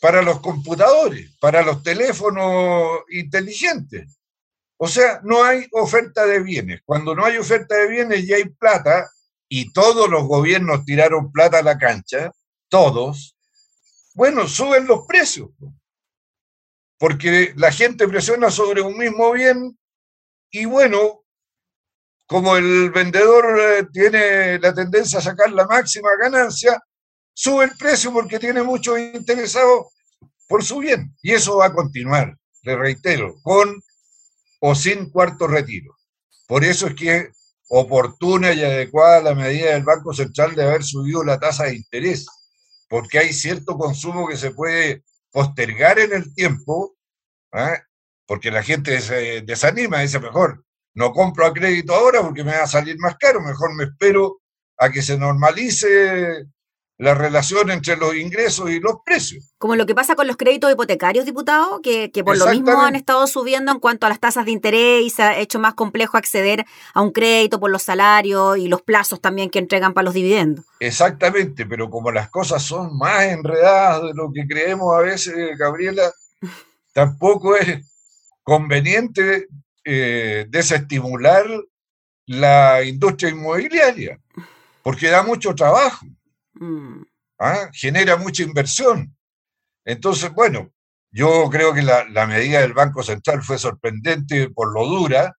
para 0.00 0.22
los 0.22 0.40
computadores, 0.40 1.36
para 1.40 1.62
los 1.62 1.82
teléfonos 1.82 3.00
inteligentes. 3.10 4.18
O 4.76 4.88
sea, 4.88 5.20
no 5.22 5.44
hay 5.44 5.66
oferta 5.72 6.26
de 6.26 6.42
bienes. 6.42 6.80
Cuando 6.84 7.14
no 7.14 7.24
hay 7.24 7.36
oferta 7.38 7.76
de 7.76 7.88
bienes 7.88 8.24
y 8.24 8.32
hay 8.32 8.44
plata, 8.44 9.08
y 9.48 9.72
todos 9.72 10.08
los 10.10 10.24
gobiernos 10.24 10.84
tiraron 10.84 11.30
plata 11.30 11.58
a 11.58 11.62
la 11.62 11.78
cancha, 11.78 12.32
todos, 12.68 13.36
bueno, 14.14 14.48
suben 14.48 14.86
los 14.86 15.06
precios. 15.06 15.50
Porque 17.04 17.52
la 17.56 17.70
gente 17.70 18.08
presiona 18.08 18.50
sobre 18.50 18.80
un 18.80 18.96
mismo 18.96 19.30
bien 19.32 19.78
y 20.50 20.64
bueno, 20.64 21.22
como 22.26 22.56
el 22.56 22.90
vendedor 22.92 23.60
eh, 23.60 23.86
tiene 23.92 24.58
la 24.58 24.72
tendencia 24.72 25.18
a 25.18 25.22
sacar 25.22 25.52
la 25.52 25.66
máxima 25.66 26.08
ganancia, 26.18 26.82
sube 27.34 27.66
el 27.66 27.76
precio 27.76 28.10
porque 28.10 28.38
tiene 28.38 28.62
muchos 28.62 28.98
interesados 28.98 29.88
por 30.48 30.64
su 30.64 30.78
bien. 30.78 31.14
Y 31.20 31.32
eso 31.32 31.58
va 31.58 31.66
a 31.66 31.74
continuar, 31.74 32.38
le 32.62 32.74
reitero, 32.74 33.34
con 33.42 33.82
o 34.60 34.74
sin 34.74 35.10
cuarto 35.10 35.46
retiro. 35.46 35.94
Por 36.46 36.64
eso 36.64 36.86
es 36.86 36.94
que 36.94 37.32
oportuna 37.68 38.54
y 38.54 38.64
adecuada 38.64 39.20
la 39.20 39.34
medida 39.34 39.74
del 39.74 39.84
Banco 39.84 40.14
Central 40.14 40.54
de 40.54 40.62
haber 40.62 40.82
subido 40.82 41.22
la 41.22 41.38
tasa 41.38 41.64
de 41.64 41.76
interés, 41.76 42.24
porque 42.88 43.18
hay 43.18 43.34
cierto 43.34 43.76
consumo 43.76 44.26
que 44.26 44.38
se 44.38 44.52
puede 44.52 45.04
postergar 45.34 45.98
en 45.98 46.12
el 46.12 46.32
tiempo, 46.32 46.93
¿ah? 47.54 47.78
porque 48.26 48.50
la 48.50 48.62
gente 48.62 49.00
se 49.00 49.42
desanima, 49.42 50.00
dice 50.00 50.20
mejor, 50.20 50.64
no 50.94 51.12
compro 51.12 51.46
a 51.46 51.52
crédito 51.52 51.94
ahora 51.94 52.22
porque 52.22 52.44
me 52.44 52.52
va 52.52 52.64
a 52.64 52.66
salir 52.66 52.96
más 52.98 53.16
caro, 53.16 53.40
mejor 53.40 53.74
me 53.74 53.84
espero 53.84 54.40
a 54.78 54.90
que 54.90 55.02
se 55.02 55.18
normalice 55.18 56.46
la 56.96 57.12
relación 57.12 57.70
entre 57.72 57.96
los 57.96 58.14
ingresos 58.14 58.70
y 58.70 58.78
los 58.78 58.98
precios. 59.04 59.52
Como 59.58 59.74
lo 59.74 59.84
que 59.84 59.96
pasa 59.96 60.14
con 60.14 60.28
los 60.28 60.36
créditos 60.36 60.72
hipotecarios, 60.72 61.24
diputado, 61.24 61.80
que, 61.82 62.12
que 62.12 62.22
por 62.22 62.38
lo 62.38 62.46
mismo 62.46 62.80
han 62.80 62.94
estado 62.94 63.26
subiendo 63.26 63.72
en 63.72 63.80
cuanto 63.80 64.06
a 64.06 64.08
las 64.08 64.20
tasas 64.20 64.44
de 64.44 64.52
interés 64.52 65.02
y 65.02 65.10
se 65.10 65.22
ha 65.22 65.38
hecho 65.38 65.58
más 65.58 65.74
complejo 65.74 66.16
acceder 66.16 66.64
a 66.92 67.02
un 67.02 67.10
crédito 67.10 67.58
por 67.58 67.70
los 67.70 67.82
salarios 67.82 68.58
y 68.58 68.68
los 68.68 68.82
plazos 68.82 69.20
también 69.20 69.50
que 69.50 69.58
entregan 69.58 69.92
para 69.92 70.04
los 70.04 70.14
dividendos. 70.14 70.64
Exactamente, 70.78 71.66
pero 71.66 71.90
como 71.90 72.12
las 72.12 72.30
cosas 72.30 72.62
son 72.62 72.96
más 72.96 73.24
enredadas 73.24 74.02
de 74.02 74.14
lo 74.14 74.30
que 74.32 74.46
creemos 74.46 74.94
a 74.94 75.00
veces, 75.00 75.58
Gabriela, 75.58 76.12
tampoco 76.94 77.56
es 77.56 77.84
conveniente 78.42 79.48
eh, 79.84 80.46
desestimular 80.48 81.44
la 82.26 82.82
industria 82.82 83.30
inmobiliaria, 83.30 84.18
porque 84.82 85.08
da 85.08 85.22
mucho 85.22 85.54
trabajo. 85.54 86.06
Mm. 86.54 87.02
¿Ah? 87.38 87.68
Genera 87.72 88.16
mucha 88.16 88.42
inversión. 88.42 89.14
Entonces, 89.84 90.32
bueno, 90.32 90.72
yo 91.10 91.50
creo 91.50 91.74
que 91.74 91.82
la, 91.82 92.04
la, 92.08 92.26
medida 92.26 92.60
del 92.60 92.72
Banco 92.72 93.02
Central 93.02 93.42
fue 93.42 93.58
sorprendente 93.58 94.48
por 94.48 94.72
lo 94.72 94.86
dura, 94.86 95.36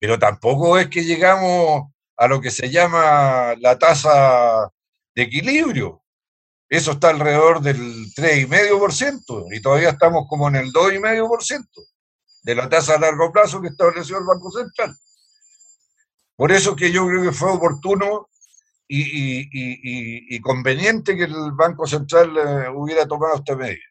pero 0.00 0.18
tampoco 0.18 0.78
es 0.78 0.88
que 0.88 1.04
llegamos 1.04 1.92
a 2.16 2.26
lo 2.26 2.40
que 2.40 2.50
se 2.50 2.70
llama 2.70 3.54
la 3.58 3.78
tasa 3.78 4.68
de 5.14 5.22
equilibrio. 5.22 6.02
Eso 6.68 6.92
está 6.92 7.10
alrededor 7.10 7.62
del 7.62 8.12
3,5% 8.14 9.46
y 9.56 9.62
todavía 9.62 9.90
estamos 9.90 10.26
como 10.28 10.48
en 10.48 10.56
el 10.56 10.72
2,5% 10.72 11.66
de 12.42 12.54
la 12.54 12.68
tasa 12.68 12.94
a 12.94 12.98
largo 12.98 13.32
plazo 13.32 13.60
que 13.60 13.68
estableció 13.68 14.18
el 14.18 14.24
Banco 14.24 14.50
Central. 14.50 14.94
Por 16.36 16.52
eso 16.52 16.76
que 16.76 16.92
yo 16.92 17.06
creo 17.06 17.22
que 17.22 17.32
fue 17.32 17.50
oportuno 17.50 18.28
y, 18.86 20.40
conveniente 20.40 21.16
que 21.16 21.24
el 21.24 21.52
Banco 21.52 21.86
Central 21.86 22.36
eh, 22.36 22.68
hubiera 22.74 23.06
tomado 23.06 23.36
esta 23.36 23.56
medida. 23.56 23.82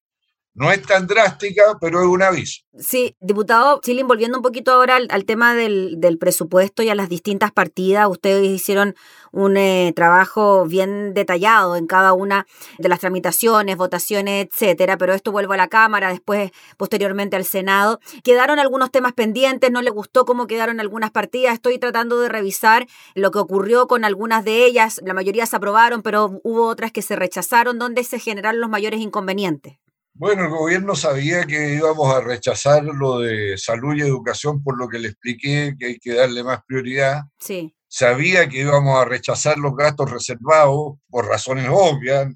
No 0.58 0.72
es 0.72 0.82
tan 0.82 1.06
drástica, 1.06 1.78
pero 1.80 2.02
es 2.02 2.08
un 2.08 2.24
aviso. 2.24 2.64
Sí, 2.80 3.16
diputado 3.20 3.80
Chilin, 3.80 4.08
volviendo 4.08 4.40
un 4.40 4.42
poquito 4.42 4.72
ahora 4.72 4.96
al, 4.96 5.26
tema 5.26 5.54
del, 5.54 6.18
presupuesto 6.20 6.82
y 6.82 6.90
a 6.90 6.96
las 6.96 7.10
distintas 7.10 7.52
partidas, 7.52 8.08
ustedes 8.10 8.48
hicieron 8.48 8.96
un 9.32 9.56
eh, 9.56 9.94
trabajo 9.96 10.66
bien 10.66 11.14
detallado 11.14 11.76
en 11.76 11.86
cada 11.86 12.14
una 12.14 12.48
de 12.80 12.90
las 12.90 13.02
tramitaciones, 13.02 13.78
votaciones, 13.78 14.48
etcétera, 14.48 14.98
pero 14.98 15.14
esto 15.14 15.32
vuelve 15.32 15.54
a 15.54 15.58
la 15.58 15.68
Cámara, 15.68 16.10
después 16.10 16.50
posteriormente 16.76 17.36
al 17.36 17.46
Senado. 17.46 18.00
Quedaron 18.24 18.58
algunos 18.58 18.90
temas 18.90 19.14
pendientes, 19.14 19.70
no 19.70 19.84
le 19.84 19.92
gustó 19.92 20.26
cómo 20.26 20.48
quedaron 20.48 20.80
algunas 20.80 21.12
partidas, 21.12 21.54
estoy 21.54 21.78
tratando 21.78 22.20
de 22.20 22.30
revisar 22.30 22.88
lo 23.14 23.30
que 23.30 23.38
ocurrió 23.38 23.86
con 23.86 24.04
algunas 24.06 24.44
de 24.44 24.66
ellas, 24.66 25.02
la 25.06 25.14
mayoría 25.14 25.46
se 25.46 25.56
aprobaron, 25.56 26.02
pero 26.02 26.40
hubo 26.44 26.66
otras 26.66 26.92
que 26.92 27.04
se 27.04 27.16
rechazaron, 27.16 27.78
donde 27.78 28.04
se 28.04 28.18
generaron 28.18 28.60
los 28.60 28.72
mayores 28.72 29.02
inconvenientes. 29.02 29.78
Bueno, 30.20 30.46
el 30.46 30.50
gobierno 30.50 30.96
sabía 30.96 31.46
que 31.46 31.76
íbamos 31.76 32.12
a 32.12 32.22
rechazar 32.22 32.84
lo 32.84 33.20
de 33.20 33.56
salud 33.56 33.96
y 33.96 34.02
educación 34.02 34.64
por 34.64 34.76
lo 34.76 34.90
que 34.90 34.98
le 34.98 35.10
expliqué 35.10 35.76
que 35.78 35.86
hay 35.86 36.00
que 36.00 36.16
darle 36.16 36.44
más 36.44 36.64
prioridad. 36.66 37.22
Sí. 37.40 37.76
Sabía 37.88 38.50
que 38.50 38.62
íbamos 38.62 38.98
a 39.00 39.06
rechazar 39.06 39.60
los 39.60 39.76
gastos 39.76 40.10
reservados 40.10 40.96
por 41.08 41.28
razones 41.28 41.70
obvias, 41.72 42.34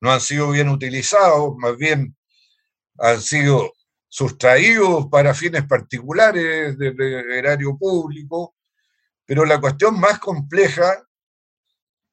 no 0.00 0.12
han 0.12 0.20
sido 0.20 0.52
bien 0.52 0.68
utilizados, 0.68 1.56
más 1.56 1.76
bien 1.76 2.16
han 2.98 3.20
sido 3.20 3.72
sustraídos 4.08 5.08
para 5.10 5.34
fines 5.34 5.64
particulares 5.64 6.78
del 6.78 7.00
erario 7.32 7.76
público, 7.76 8.54
pero 9.26 9.44
la 9.44 9.60
cuestión 9.60 9.98
más 9.98 10.20
compleja 10.20 11.04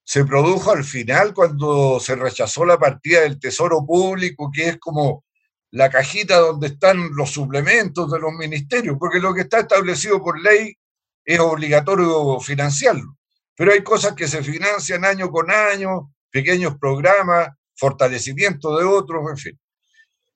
se 0.04 0.26
produjo 0.26 0.72
al 0.72 0.84
final 0.84 1.34
cuando 1.34 2.00
se 2.00 2.16
rechazó 2.16 2.66
la 2.66 2.78
partida 2.78 3.22
del 3.22 3.40
Tesoro 3.40 3.86
Público, 3.86 4.52
que 4.54 4.70
es 4.70 4.78
como 4.78 5.24
la 5.72 5.90
cajita 5.90 6.38
donde 6.38 6.68
están 6.68 7.16
los 7.16 7.32
suplementos 7.32 8.12
de 8.12 8.20
los 8.20 8.34
ministerios, 8.34 8.98
porque 9.00 9.20
lo 9.20 9.34
que 9.34 9.42
está 9.42 9.60
establecido 9.60 10.22
por 10.22 10.42
ley 10.42 10.76
es 11.24 11.40
obligatorio 11.40 12.40
financiarlo. 12.40 13.18
Pero 13.56 13.72
hay 13.72 13.84
cosas 13.84 14.14
que 14.14 14.28
se 14.28 14.44
financian 14.44 15.06
año 15.06 15.30
con 15.30 15.50
año, 15.50 16.14
pequeños 16.30 16.78
programas, 16.78 17.50
fortalecimiento 17.76 18.78
de 18.78 18.86
otros, 18.86 19.30
en 19.30 19.38
fin. 19.38 19.60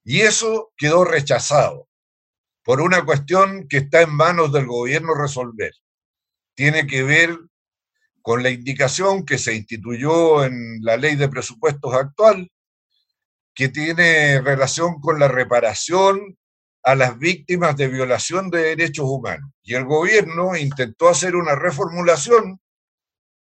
Y 0.03 0.21
eso 0.21 0.71
quedó 0.77 1.03
rechazado 1.03 1.87
por 2.63 2.81
una 2.81 3.03
cuestión 3.03 3.67
que 3.67 3.77
está 3.77 4.01
en 4.01 4.13
manos 4.13 4.51
del 4.51 4.67
gobierno 4.67 5.13
resolver. 5.15 5.71
Tiene 6.55 6.87
que 6.87 7.03
ver 7.03 7.37
con 8.25 8.41
la 8.41 8.49
indicación 8.49 9.23
que 9.23 9.37
se 9.37 9.53
instituyó 9.53 10.43
en 10.43 10.79
la 10.81 10.97
ley 10.97 11.15
de 11.15 11.29
presupuestos 11.29 11.93
actual, 11.93 12.51
que 13.53 13.69
tiene 13.69 14.41
relación 14.41 14.99
con 14.99 15.19
la 15.19 15.27
reparación 15.27 16.35
a 16.81 16.95
las 16.95 17.19
víctimas 17.19 17.77
de 17.77 17.87
violación 17.87 18.49
de 18.49 18.63
derechos 18.63 19.05
humanos. 19.07 19.51
Y 19.61 19.75
el 19.75 19.85
gobierno 19.85 20.57
intentó 20.57 21.07
hacer 21.07 21.35
una 21.35 21.53
reformulación 21.53 22.59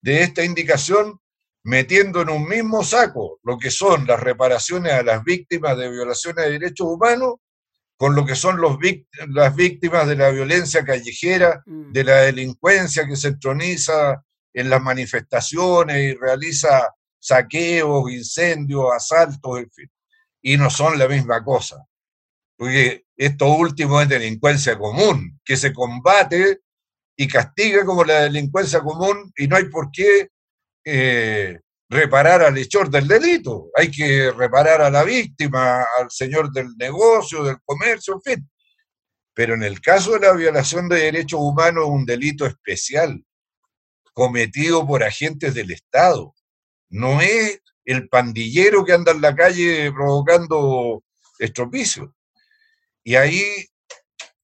de 0.00 0.22
esta 0.22 0.44
indicación 0.44 1.20
metiendo 1.62 2.22
en 2.22 2.30
un 2.30 2.48
mismo 2.48 2.82
saco 2.82 3.38
lo 3.42 3.58
que 3.58 3.70
son 3.70 4.06
las 4.06 4.18
reparaciones 4.18 4.94
a 4.94 5.02
las 5.02 5.22
víctimas 5.24 5.76
de 5.76 5.90
violaciones 5.90 6.46
de 6.46 6.52
derechos 6.52 6.86
humanos 6.86 7.34
con 7.98 8.14
lo 8.14 8.24
que 8.24 8.34
son 8.34 8.58
los 8.58 8.78
las 9.28 9.54
víctimas 9.54 10.08
de 10.08 10.16
la 10.16 10.30
violencia 10.30 10.82
callejera, 10.86 11.62
mm. 11.66 11.92
de 11.92 12.02
la 12.02 12.16
delincuencia 12.22 13.06
que 13.06 13.16
se 13.16 13.28
entroniza 13.28 14.24
en 14.52 14.70
las 14.70 14.82
manifestaciones 14.82 15.96
y 15.96 16.14
realiza 16.14 16.94
saqueos, 17.18 18.10
incendios, 18.10 18.86
asaltos, 18.92 19.58
en 19.58 19.70
fin 19.70 19.90
y 20.42 20.56
no 20.56 20.70
son 20.70 20.98
la 20.98 21.08
misma 21.08 21.42
cosa. 21.44 21.84
Porque 22.56 23.04
esto 23.16 23.46
último 23.48 24.00
es 24.00 24.08
delincuencia 24.08 24.78
común, 24.78 25.40
que 25.44 25.56
se 25.56 25.72
combate 25.72 26.60
y 27.16 27.28
castiga 27.28 27.84
como 27.84 28.04
la 28.04 28.22
delincuencia 28.22 28.80
común 28.80 29.32
y 29.36 29.46
no 29.46 29.56
hay 29.56 29.64
por 29.64 29.90
qué 29.90 30.28
eh, 30.84 31.60
reparar 31.88 32.42
al 32.42 32.56
hechor 32.58 32.90
del 32.90 33.08
delito. 33.08 33.70
Hay 33.76 33.90
que 33.90 34.30
reparar 34.30 34.82
a 34.82 34.90
la 34.90 35.04
víctima, 35.04 35.84
al 35.98 36.10
señor 36.10 36.50
del 36.52 36.76
negocio, 36.78 37.44
del 37.44 37.58
comercio, 37.64 38.14
en 38.14 38.22
fin. 38.22 38.50
Pero 39.34 39.54
en 39.54 39.62
el 39.62 39.80
caso 39.80 40.12
de 40.12 40.20
la 40.20 40.32
violación 40.32 40.88
de 40.88 40.96
derechos 40.96 41.40
humanos 41.40 41.84
es 41.84 41.90
un 41.90 42.06
delito 42.06 42.46
especial 42.46 43.22
cometido 44.20 44.86
por 44.86 45.02
agentes 45.02 45.54
del 45.54 45.70
Estado. 45.70 46.34
No 46.90 47.22
es 47.22 47.62
el 47.86 48.06
pandillero 48.10 48.84
que 48.84 48.92
anda 48.92 49.12
en 49.12 49.22
la 49.22 49.34
calle 49.34 49.90
provocando 49.92 51.02
estropicios. 51.38 52.10
Y 53.02 53.14
ahí 53.14 53.42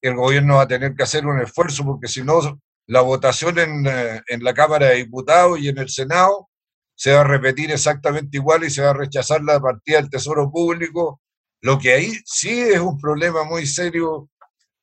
el 0.01 0.15
gobierno 0.15 0.55
va 0.55 0.63
a 0.63 0.67
tener 0.67 0.95
que 0.95 1.03
hacer 1.03 1.27
un 1.27 1.39
esfuerzo 1.39 1.85
porque 1.85 2.07
si 2.07 2.23
no, 2.23 2.59
la 2.87 3.01
votación 3.01 3.59
en, 3.59 3.85
eh, 3.85 4.23
en, 4.25 4.43
la 4.43 4.55
Cámara 4.55 4.87
de 4.87 4.95
Diputados 4.95 5.59
y 5.59 5.67
en 5.67 5.77
el 5.77 5.89
Senado 5.89 6.49
se 6.95 7.13
va 7.13 7.21
a 7.21 7.25
repetir 7.35 7.69
exactamente 7.69 8.37
igual 8.37 8.63
y 8.63 8.71
se 8.71 8.81
va 8.81 8.89
a 8.89 8.95
rechazar 8.95 9.43
la 9.43 9.59
partida 9.59 10.01
del 10.01 10.09
Tesoro 10.09 10.49
Público, 10.49 11.21
lo 11.61 11.77
que 11.77 11.93
ahí 11.93 12.13
sí 12.25 12.61
es 12.61 12.79
un 12.79 12.97
problema 12.99 13.43
muy 13.43 13.67
serio 13.67 14.27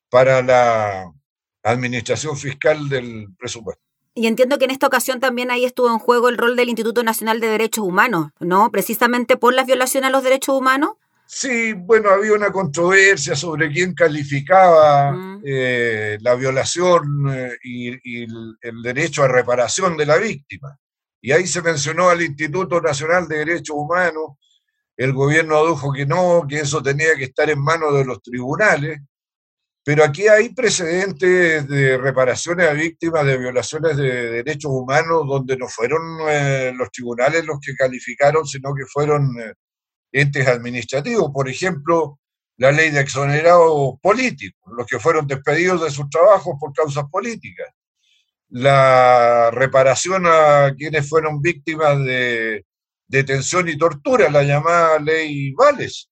para 0.09 0.41
la 0.41 1.11
administración 1.63 2.37
fiscal 2.37 2.87
del 2.87 3.27
presupuesto. 3.37 3.84
Y 4.17 4.27
entiendo 4.27 4.57
que 4.57 4.63
en 4.63 4.71
esta 4.71 4.87
ocasión 4.87 5.19
también 5.19 5.51
ahí 5.51 5.65
estuvo 5.65 5.89
en 5.89 5.99
juego 5.99 6.29
el 6.29 6.37
rol 6.37 6.55
del 6.55 6.69
Instituto 6.69 7.03
Nacional 7.03 7.41
de 7.41 7.47
Derechos 7.47 7.83
Humanos, 7.83 8.31
¿no? 8.39 8.71
Precisamente 8.71 9.35
por 9.35 9.53
las 9.53 9.67
violaciones 9.67 10.07
a 10.07 10.11
los 10.11 10.23
derechos 10.23 10.57
humanos. 10.57 10.91
Sí, 11.27 11.73
bueno, 11.73 12.09
había 12.09 12.31
una 12.31 12.49
controversia 12.49 13.35
sobre 13.35 13.69
quién 13.71 13.93
calificaba 13.93 15.11
mm. 15.11 15.41
eh, 15.45 16.17
la 16.21 16.35
violación 16.35 17.03
eh, 17.29 17.57
y, 17.61 18.23
el, 18.23 18.81
derecho 18.81 19.23
a 19.23 19.27
reparación 19.27 19.97
de 19.97 20.05
la 20.05 20.17
víctima. 20.17 20.79
Y 21.19 21.33
ahí 21.33 21.45
se 21.45 21.61
mencionó 21.61 22.07
al 22.07 22.21
Instituto 22.21 22.79
Nacional 22.79 23.27
de 23.27 23.39
Derechos 23.39 23.75
Humanos, 23.75 24.37
el 24.95 25.11
gobierno 25.11 25.67
dijo 25.67 25.91
que 25.91 26.05
no, 26.05 26.45
que 26.47 26.59
eso 26.59 26.81
tenía 26.81 27.15
que 27.17 27.25
estar 27.25 27.49
en 27.49 27.61
manos 27.61 27.93
de 27.95 28.05
los 28.05 28.21
tribunales, 28.21 29.01
pero 29.85 30.03
aquí 30.03 30.27
hay 30.27 30.49
precedentes 30.49 31.67
de 31.67 31.95
reparaciones 31.99 32.67
a 32.67 32.73
víctimas 32.73 33.23
de 33.23 33.37
violaciones 33.37 33.95
de 33.95 34.31
derechos 34.31 34.71
humanos 34.71 35.27
donde 35.27 35.55
no 35.57 35.67
fueron 35.67 36.01
eh, 36.27 36.73
los 36.75 36.89
tribunales 36.89 37.45
los 37.45 37.59
que 37.59 37.75
calificaron, 37.75 38.47
sino 38.47 38.73
que 38.73 38.87
fueron 38.87 39.39
eh, 39.39 39.53
entes 40.11 40.47
administrativos. 40.47 41.29
Por 41.31 41.47
ejemplo, 41.47 42.19
la 42.57 42.71
ley 42.71 42.89
de 42.89 43.01
exonerados 43.01 43.99
políticos, 44.01 44.73
los 44.75 44.87
que 44.87 44.97
fueron 44.97 45.27
despedidos 45.27 45.83
de 45.83 45.91
sus 45.91 46.09
trabajos 46.09 46.55
por 46.59 46.73
causas 46.73 47.05
políticas. 47.11 47.67
La 48.49 49.51
reparación 49.51 50.23
a 50.25 50.73
quienes 50.75 51.07
fueron 51.07 51.43
víctimas 51.43 51.99
de 51.99 52.65
detención 53.07 53.69
y 53.69 53.77
tortura, 53.77 54.31
la 54.31 54.41
llamada 54.41 54.97
ley 54.97 55.51
Vales 55.51 56.09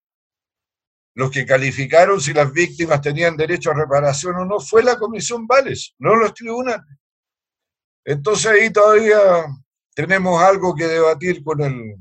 los 1.16 1.32
que 1.32 1.46
calificaron 1.46 2.20
si 2.20 2.34
las 2.34 2.52
víctimas 2.52 3.02
tenían 3.02 3.38
derecho 3.38 3.72
a 3.72 3.76
reparación 3.76 4.36
o 4.36 4.46
no 4.46 4.60
fue 4.60 4.84
la 4.84 4.98
Comisión 4.98 5.46
Vales, 5.48 5.94
no 6.00 6.16
los 6.16 6.34
tribunales. 6.34 6.86
Entonces 8.06 8.48
ahí 8.48 8.72
todavía 8.72 9.18
tenemos 9.96 10.42
algo 10.42 10.76
que 10.76 10.88
debatir 10.88 11.44
con 11.44 11.62
el, 11.62 11.96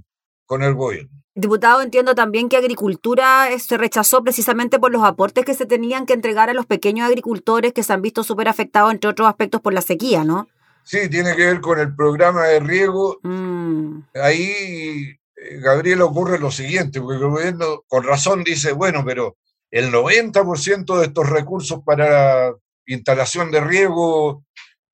con 0.46 0.62
el 0.62 0.75
gobierno. 0.75 1.11
Diputado, 1.35 1.81
entiendo 1.81 2.14
también 2.14 2.51
que 2.51 2.59
agricultura 2.59 3.48
se 3.59 3.79
rechazó 3.79 4.22
precisamente 4.22 4.79
por 4.79 4.92
los 4.92 5.03
aportes 5.03 5.46
que 5.46 5.55
se 5.55 5.64
tenían 5.64 6.05
que 6.05 6.12
entregar 6.12 6.51
a 6.51 6.55
los 6.55 6.66
pequeños 6.66 7.07
agricultores 7.07 7.72
que 7.72 7.83
se 7.83 7.92
han 7.92 8.03
visto 8.03 8.22
súper 8.22 8.48
afectados, 8.48 8.92
entre 8.92 9.09
otros 9.09 9.29
aspectos, 9.29 9.62
por 9.62 9.72
la 9.72 9.81
sequía, 9.81 10.25
¿no? 10.25 10.48
Sí, 10.85 11.09
tiene 11.09 11.35
que 11.35 11.46
ver 11.46 11.61
con 11.61 11.79
el 11.79 11.94
programa 11.94 12.44
de 12.44 12.61
riego. 12.61 13.18
Mm. 13.22 14.01
Ahí 14.14 14.42
eh, 14.42 15.20
Gabriel, 15.61 16.02
ocurre 16.02 16.38
lo 16.38 16.50
siguiente, 16.50 17.00
porque 17.00 17.22
el 17.22 17.31
gobierno 17.31 17.85
con 17.88 18.05
razón 18.05 18.44
dice, 18.44 18.72
bueno, 18.72 19.05
pero 19.05 19.37
el 19.70 19.90
90% 19.90 20.98
de 20.98 21.07
estos 21.07 21.28
recursos 21.28 21.83
para 21.85 22.52
instalación 22.87 23.50
de 23.50 23.61
riego 23.61 24.44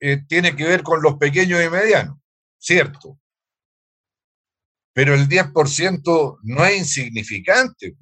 eh, 0.01 0.23
tiene 0.29 0.55
que 0.55 0.65
ver 0.65 0.83
con 0.83 1.03
los 1.03 1.17
pequeños 1.17 1.63
y 1.63 1.69
medianos, 1.69 2.17
cierto. 2.59 3.19
Pero 4.93 5.15
el 5.15 5.29
10% 5.29 6.39
no 6.43 6.65
es 6.65 6.79
insignificante. 6.79 7.97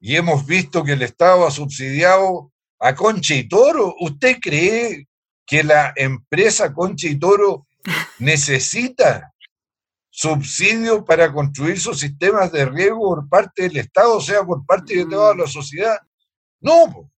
Y 0.00 0.16
hemos 0.16 0.46
visto 0.46 0.84
que 0.84 0.92
el 0.92 1.02
Estado 1.02 1.46
ha 1.46 1.50
subsidiado 1.50 2.52
a 2.78 2.94
Concha 2.94 3.34
y 3.34 3.48
Toro. 3.48 3.94
¿Usted 4.00 4.38
cree 4.40 5.08
que 5.46 5.62
la 5.62 5.92
empresa 5.96 6.72
Concha 6.72 7.08
y 7.08 7.18
Toro 7.18 7.66
necesita 8.18 9.33
subsidio 10.16 11.04
para 11.04 11.32
construir 11.32 11.80
sus 11.80 11.98
sistemas 11.98 12.52
de 12.52 12.64
riego 12.66 13.00
por 13.00 13.28
parte 13.28 13.64
del 13.64 13.76
Estado, 13.78 14.16
o 14.16 14.20
sea, 14.20 14.44
por 14.44 14.64
parte 14.64 14.94
de 14.94 15.06
toda 15.06 15.34
mm. 15.34 15.38
la 15.38 15.46
sociedad. 15.48 15.96
No, 16.60 17.10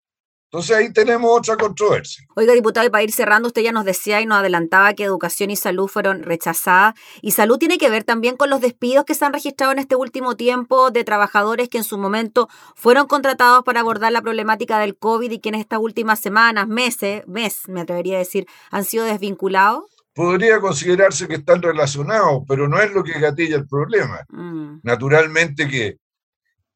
entonces 0.45 0.77
ahí 0.77 0.93
tenemos 0.93 1.29
otra 1.29 1.57
controversia. 1.57 2.25
Oiga, 2.37 2.53
diputado, 2.53 2.87
y 2.87 2.89
para 2.89 3.03
ir 3.03 3.11
cerrando, 3.11 3.47
usted 3.47 3.63
ya 3.63 3.73
nos 3.73 3.83
decía 3.83 4.21
y 4.21 4.25
nos 4.25 4.37
adelantaba 4.37 4.93
que 4.93 5.03
educación 5.03 5.51
y 5.51 5.57
salud 5.57 5.89
fueron 5.89 6.23
rechazadas. 6.23 6.93
Y 7.21 7.31
salud 7.31 7.57
tiene 7.57 7.77
que 7.77 7.89
ver 7.89 8.05
también 8.05 8.37
con 8.37 8.49
los 8.49 8.61
despidos 8.61 9.03
que 9.03 9.13
se 9.13 9.25
han 9.25 9.33
registrado 9.33 9.73
en 9.73 9.79
este 9.79 9.97
último 9.97 10.37
tiempo 10.37 10.89
de 10.89 11.03
trabajadores 11.03 11.67
que 11.67 11.79
en 11.79 11.83
su 11.83 11.97
momento 11.97 12.47
fueron 12.75 13.07
contratados 13.07 13.65
para 13.65 13.81
abordar 13.81 14.13
la 14.13 14.21
problemática 14.21 14.79
del 14.79 14.97
COVID 14.97 15.29
y 15.29 15.39
que 15.39 15.49
en 15.49 15.55
estas 15.55 15.79
últimas 15.79 16.21
semanas, 16.21 16.69
meses, 16.69 17.27
mes, 17.27 17.67
me 17.67 17.81
atrevería 17.81 18.15
a 18.15 18.19
decir, 18.19 18.47
han 18.71 18.85
sido 18.85 19.03
desvinculados 19.03 19.83
podría 20.15 20.61
considerarse 20.61 21.27
que 21.27 21.35
están 21.35 21.61
relacionados, 21.61 22.43
pero 22.47 22.69
no 22.69 22.79
es 22.79 22.91
lo 22.91 23.03
que 23.03 23.19
gatilla 23.19 23.57
el 23.57 23.67
problema. 23.67 24.25
Mm. 24.29 24.79
Naturalmente 24.81 25.67
que 25.67 25.97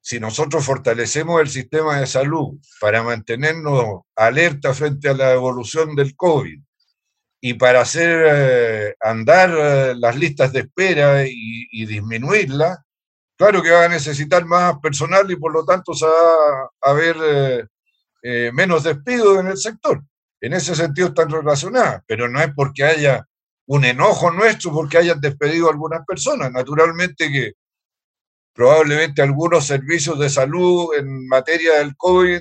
si 0.02 0.20
nosotros 0.20 0.66
fortalecemos 0.66 1.40
el 1.40 1.48
sistema 1.48 2.00
de 2.00 2.06
salud 2.06 2.58
para 2.82 3.02
mantenernos 3.02 4.02
alerta 4.16 4.74
frente 4.74 5.08
a 5.08 5.14
la 5.14 5.32
evolución 5.32 5.96
del 5.96 6.16
COVID 6.18 6.60
y 7.42 7.54
para 7.54 7.82
hacer 7.82 8.26
eh, 8.28 8.96
andar 9.00 9.52
eh, 9.58 9.94
las 9.96 10.18
listas 10.18 10.52
de 10.52 10.60
espera 10.60 11.24
y, 11.26 11.86
disminuirlas, 11.86 12.78
claro 13.38 13.62
que 13.64 13.72
va 13.72 13.86
a 13.86 13.90
necesitar 13.90 14.44
más 14.46 14.80
personal 14.80 15.32
y 15.32 15.38
por 15.38 15.54
lo 15.54 15.64
tanto 15.64 15.94
se 15.94 16.06
va 16.06 16.70
a 16.82 16.90
haber 16.90 17.70
eh, 18.22 18.52
menos 18.54 18.84
despidos 18.84 19.40
en 19.40 19.48
el 19.48 19.58
sector. 19.58 20.04
En 20.42 20.54
ese 20.54 20.76
sentido 20.76 21.10
están 21.10 21.30
relacionadas, 21.30 22.04
pero 22.06 22.28
no 22.28 22.42
es 22.42 22.54
porque 22.54 22.84
haya 22.84 23.29
un 23.70 23.86
enojo 23.86 24.32
nuestro 24.32 24.72
porque 24.72 24.98
hayan 24.98 25.22
despedido 25.22 25.68
a 25.68 25.72
algunas 25.72 26.04
personas. 26.06 26.52
Naturalmente 26.52 27.32
que 27.32 27.54
probablemente 28.52 29.22
algunos 29.22 29.68
servicios 29.68 30.18
de 30.18 30.30
salud 30.30 30.96
en 30.98 31.28
materia 31.28 31.78
del 31.78 31.96
COVID 31.96 32.40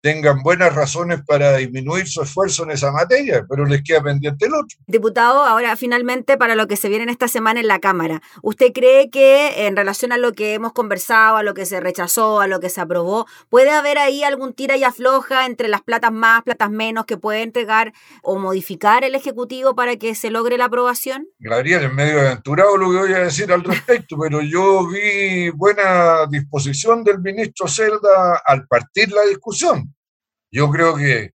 tengan 0.00 0.42
buenas 0.42 0.74
razones 0.74 1.20
para 1.26 1.56
disminuir 1.56 2.06
su 2.06 2.22
esfuerzo 2.22 2.64
en 2.64 2.70
esa 2.70 2.92
materia, 2.92 3.44
pero 3.48 3.64
les 3.64 3.82
queda 3.82 4.02
pendiente 4.02 4.46
el 4.46 4.54
otro. 4.54 4.78
Diputado, 4.86 5.44
ahora 5.44 5.76
finalmente 5.76 6.36
para 6.36 6.54
lo 6.54 6.68
que 6.68 6.76
se 6.76 6.88
viene 6.88 7.04
en 7.04 7.10
esta 7.10 7.28
semana 7.28 7.60
en 7.60 7.66
la 7.66 7.80
Cámara, 7.80 8.22
¿usted 8.42 8.72
cree 8.72 9.10
que 9.10 9.66
en 9.66 9.76
relación 9.76 10.12
a 10.12 10.18
lo 10.18 10.32
que 10.32 10.54
hemos 10.54 10.72
conversado, 10.72 11.36
a 11.36 11.42
lo 11.42 11.54
que 11.54 11.66
se 11.66 11.80
rechazó, 11.80 12.40
a 12.40 12.46
lo 12.46 12.60
que 12.60 12.70
se 12.70 12.80
aprobó, 12.80 13.26
puede 13.48 13.70
haber 13.70 13.98
ahí 13.98 14.22
algún 14.22 14.54
tira 14.54 14.76
y 14.76 14.84
afloja 14.84 15.46
entre 15.46 15.68
las 15.68 15.82
platas 15.82 16.12
más, 16.12 16.42
platas 16.42 16.70
menos 16.70 17.04
que 17.04 17.16
puede 17.16 17.42
entregar 17.42 17.92
o 18.22 18.38
modificar 18.38 19.04
el 19.04 19.14
Ejecutivo 19.14 19.74
para 19.74 19.96
que 19.96 20.14
se 20.14 20.30
logre 20.30 20.58
la 20.58 20.66
aprobación? 20.66 21.28
Gabriel, 21.38 21.84
es 21.84 21.92
medio 21.92 22.20
aventurado 22.20 22.76
lo 22.76 22.90
que 22.90 22.98
voy 22.98 23.12
a 23.14 23.24
decir 23.24 23.52
al 23.52 23.64
respecto, 23.64 24.16
pero 24.20 24.40
yo 24.40 24.86
vi 24.86 25.50
buena 25.50 26.26
disposición 26.26 27.02
del 27.02 27.20
ministro 27.20 27.66
Celda 27.66 28.42
al 28.44 28.66
partir 28.66 29.10
la 29.10 29.22
discusión. 29.22 29.87
Yo 30.50 30.70
creo 30.70 30.96
que 30.96 31.32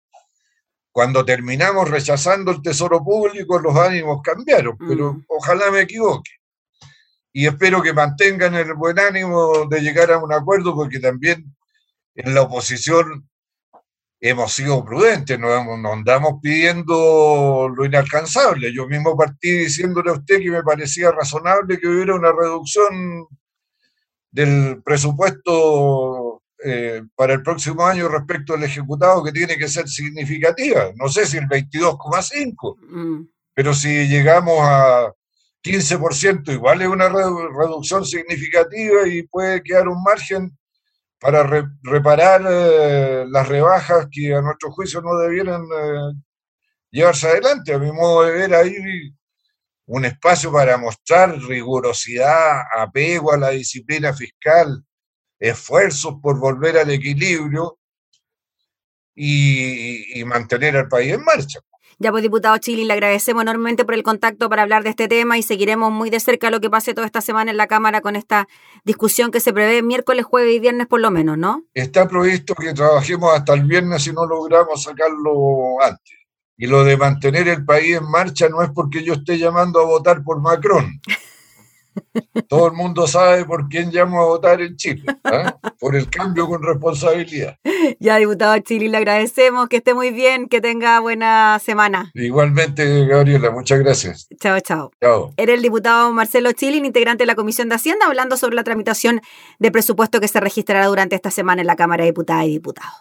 cuando 0.92 1.24
terminamos 1.24 1.90
rechazando 1.90 2.52
el 2.52 2.62
tesoro 2.62 3.04
público, 3.04 3.60
los 3.60 3.76
ánimos 3.76 4.22
cambiaron, 4.22 4.78
pero 4.78 5.14
mm. 5.14 5.26
ojalá 5.28 5.72
me 5.72 5.82
equivoque. 5.82 6.32
Y 7.34 7.48
espero 7.48 7.82
que 7.82 7.94
mantengan 7.94 8.56
el 8.56 8.74
buen 8.74 9.00
ánimo 9.00 9.66
de 9.70 9.80
llegar 9.80 10.12
a 10.12 10.18
un 10.18 10.34
acuerdo, 10.34 10.76
porque 10.76 11.00
también 11.00 11.56
en 12.16 12.34
la 12.34 12.42
oposición 12.42 13.30
hemos 14.20 14.54
sido 14.54 14.86
prudentes, 14.86 15.40
no, 15.40 15.78
no 15.78 15.94
andamos 15.94 16.40
pidiendo 16.42 17.70
lo 17.74 17.86
inalcanzable. 17.86 18.74
Yo 18.74 18.86
mismo 18.88 19.18
partí 19.18 19.52
diciéndole 19.52 20.12
a 20.12 20.14
usted 20.14 20.40
que 20.40 20.52
me 20.52 20.62
parecía 20.64 21.12
razonable 21.12 21.80
que 21.80 21.88
hubiera 21.88 22.16
una 22.16 22.32
reducción 22.32 23.28
del 24.30 24.82
presupuesto 24.84 26.21
eh, 26.64 27.02
para 27.16 27.34
el 27.34 27.42
próximo 27.42 27.86
año 27.86 28.08
respecto 28.08 28.54
al 28.54 28.64
ejecutado 28.64 29.24
que 29.24 29.32
tiene 29.32 29.58
que 29.58 29.68
ser 29.68 29.88
significativa. 29.88 30.92
No 30.96 31.10
sé 31.10 31.26
si 31.26 31.38
el 31.38 31.48
22,5, 31.48 32.78
mm. 32.80 33.28
pero 33.54 33.74
si 33.74 34.08
llegamos 34.08 34.60
a 34.62 35.14
15%, 35.64 36.54
igual 36.54 36.82
es 36.82 36.88
una 36.88 37.10
reducción 37.10 38.06
significativa 38.06 39.08
y 39.08 39.24
puede 39.24 39.62
quedar 39.62 39.88
un 39.88 40.02
margen 40.04 40.58
para 41.20 41.44
reparar 41.84 42.44
eh, 42.50 43.26
las 43.28 43.48
rebajas 43.48 44.08
que 44.12 44.34
a 44.34 44.42
nuestro 44.42 44.72
juicio 44.72 45.02
no 45.02 45.16
debieran 45.18 45.64
eh, 45.64 46.14
llevarse 46.90 47.28
adelante. 47.28 47.74
A 47.74 47.80
mi 47.80 47.92
modo 47.92 48.24
de 48.24 48.32
ver 48.32 48.56
ahí 48.56 48.76
un 49.86 50.06
espacio 50.06 50.52
para 50.52 50.78
mostrar 50.78 51.38
rigurosidad, 51.38 52.62
apego 52.76 53.34
a 53.34 53.38
la 53.38 53.50
disciplina 53.50 54.14
fiscal, 54.14 54.84
esfuerzos 55.42 56.16
por 56.22 56.40
volver 56.40 56.78
al 56.78 56.92
equilibrio 56.92 57.80
y, 59.16 60.24
mantener 60.26 60.78
al 60.78 60.88
país 60.88 61.14
en 61.14 61.24
marcha. 61.24 61.60
Ya 61.98 62.12
pues, 62.12 62.24
diputado 62.24 62.58
Chili, 62.58 62.86
le 62.86 62.94
agradecemos 62.94 63.42
enormemente 63.42 63.84
por 63.84 63.96
el 63.96 64.04
contacto 64.04 64.50
para 64.50 64.62
hablar 64.62 64.84
de 64.84 64.92
este 64.92 65.08
tema 65.08 65.38
y 65.38 65.44
seguiremos 65.44 65.92
muy 65.92 66.10
de 66.10 66.20
cerca 66.20 66.50
lo 66.50 66.62
que 66.62 66.70
pase 66.70 66.94
toda 66.94 67.06
esta 67.06 67.22
semana 67.22 67.52
en 67.52 67.58
la 67.58 67.68
Cámara 67.68 68.02
con 68.02 68.16
esta 68.16 68.48
discusión 68.86 69.32
que 69.32 69.40
se 69.40 69.52
prevé 69.52 69.82
miércoles, 69.82 70.26
jueves 70.26 70.56
y 70.56 70.60
viernes 70.60 70.88
por 70.88 71.02
lo 71.02 71.12
menos, 71.12 71.38
¿no? 71.38 71.64
Está 71.74 72.08
previsto 72.08 72.56
que 72.56 72.74
trabajemos 72.74 73.34
hasta 73.36 73.54
el 73.54 73.66
viernes 73.66 74.04
si 74.04 74.14
no 74.14 74.26
logramos 74.26 74.84
sacarlo 74.84 75.82
antes. 75.84 76.18
Y 76.58 76.68
lo 76.68 76.84
de 76.84 76.98
mantener 76.98 77.48
el 77.48 77.66
país 77.66 77.98
en 77.98 78.10
marcha 78.10 78.48
no 78.48 78.62
es 78.62 78.70
porque 78.70 79.04
yo 79.04 79.14
esté 79.14 79.38
llamando 79.38 79.80
a 79.82 79.86
votar 79.86 80.24
por 80.24 80.40
Macron. 80.40 81.02
Todo 82.48 82.68
el 82.68 82.74
mundo 82.74 83.08
sabe 83.08 83.46
por 83.46 83.70
quién 83.70 83.92
llamo 83.92 84.22
a 84.22 84.26
votar 84.26 84.62
en 84.62 84.76
Chile, 84.76 85.04
¿ah? 85.24 85.58
por 85.80 85.96
el 85.96 86.10
cambio 86.10 86.48
con 86.48 86.62
responsabilidad. 86.64 87.58
Ya, 88.00 88.18
diputado 88.18 88.58
Chile, 88.60 88.90
le 88.90 88.98
agradecemos, 88.98 89.68
que 89.70 89.78
esté 89.78 89.94
muy 89.94 90.12
bien, 90.12 90.48
que 90.48 90.62
tenga 90.62 91.00
buena 91.00 91.60
semana. 91.60 92.12
Igualmente, 92.14 93.06
Gabriela, 93.06 93.52
muchas 93.52 93.80
gracias. 93.80 94.28
Chao, 94.40 94.60
chao. 94.60 94.92
Chao. 95.02 95.34
Era 95.38 95.54
el 95.54 95.62
diputado 95.62 96.12
Marcelo 96.12 96.52
Chilin, 96.52 96.86
integrante 96.86 97.24
de 97.24 97.28
la 97.28 97.36
Comisión 97.36 97.70
de 97.70 97.76
Hacienda, 97.76 98.06
hablando 98.06 98.38
sobre 98.38 98.56
la 98.56 98.64
tramitación 98.64 99.22
de 99.60 99.72
presupuesto 99.72 100.20
que 100.20 100.28
se 100.28 100.40
registrará 100.40 100.88
durante 100.88 101.16
esta 101.16 101.32
semana 101.32 101.62
en 101.62 101.68
la 101.68 101.76
Cámara 101.76 102.04
de 102.04 102.12
Diputadas 102.12 102.46
y 102.46 102.50
Diputados. 102.50 102.92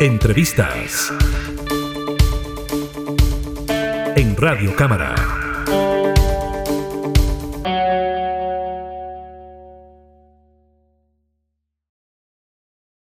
Entrevistas 0.00 1.12
en 4.16 4.36
Radio 4.36 4.74
Cámara. 4.74 5.14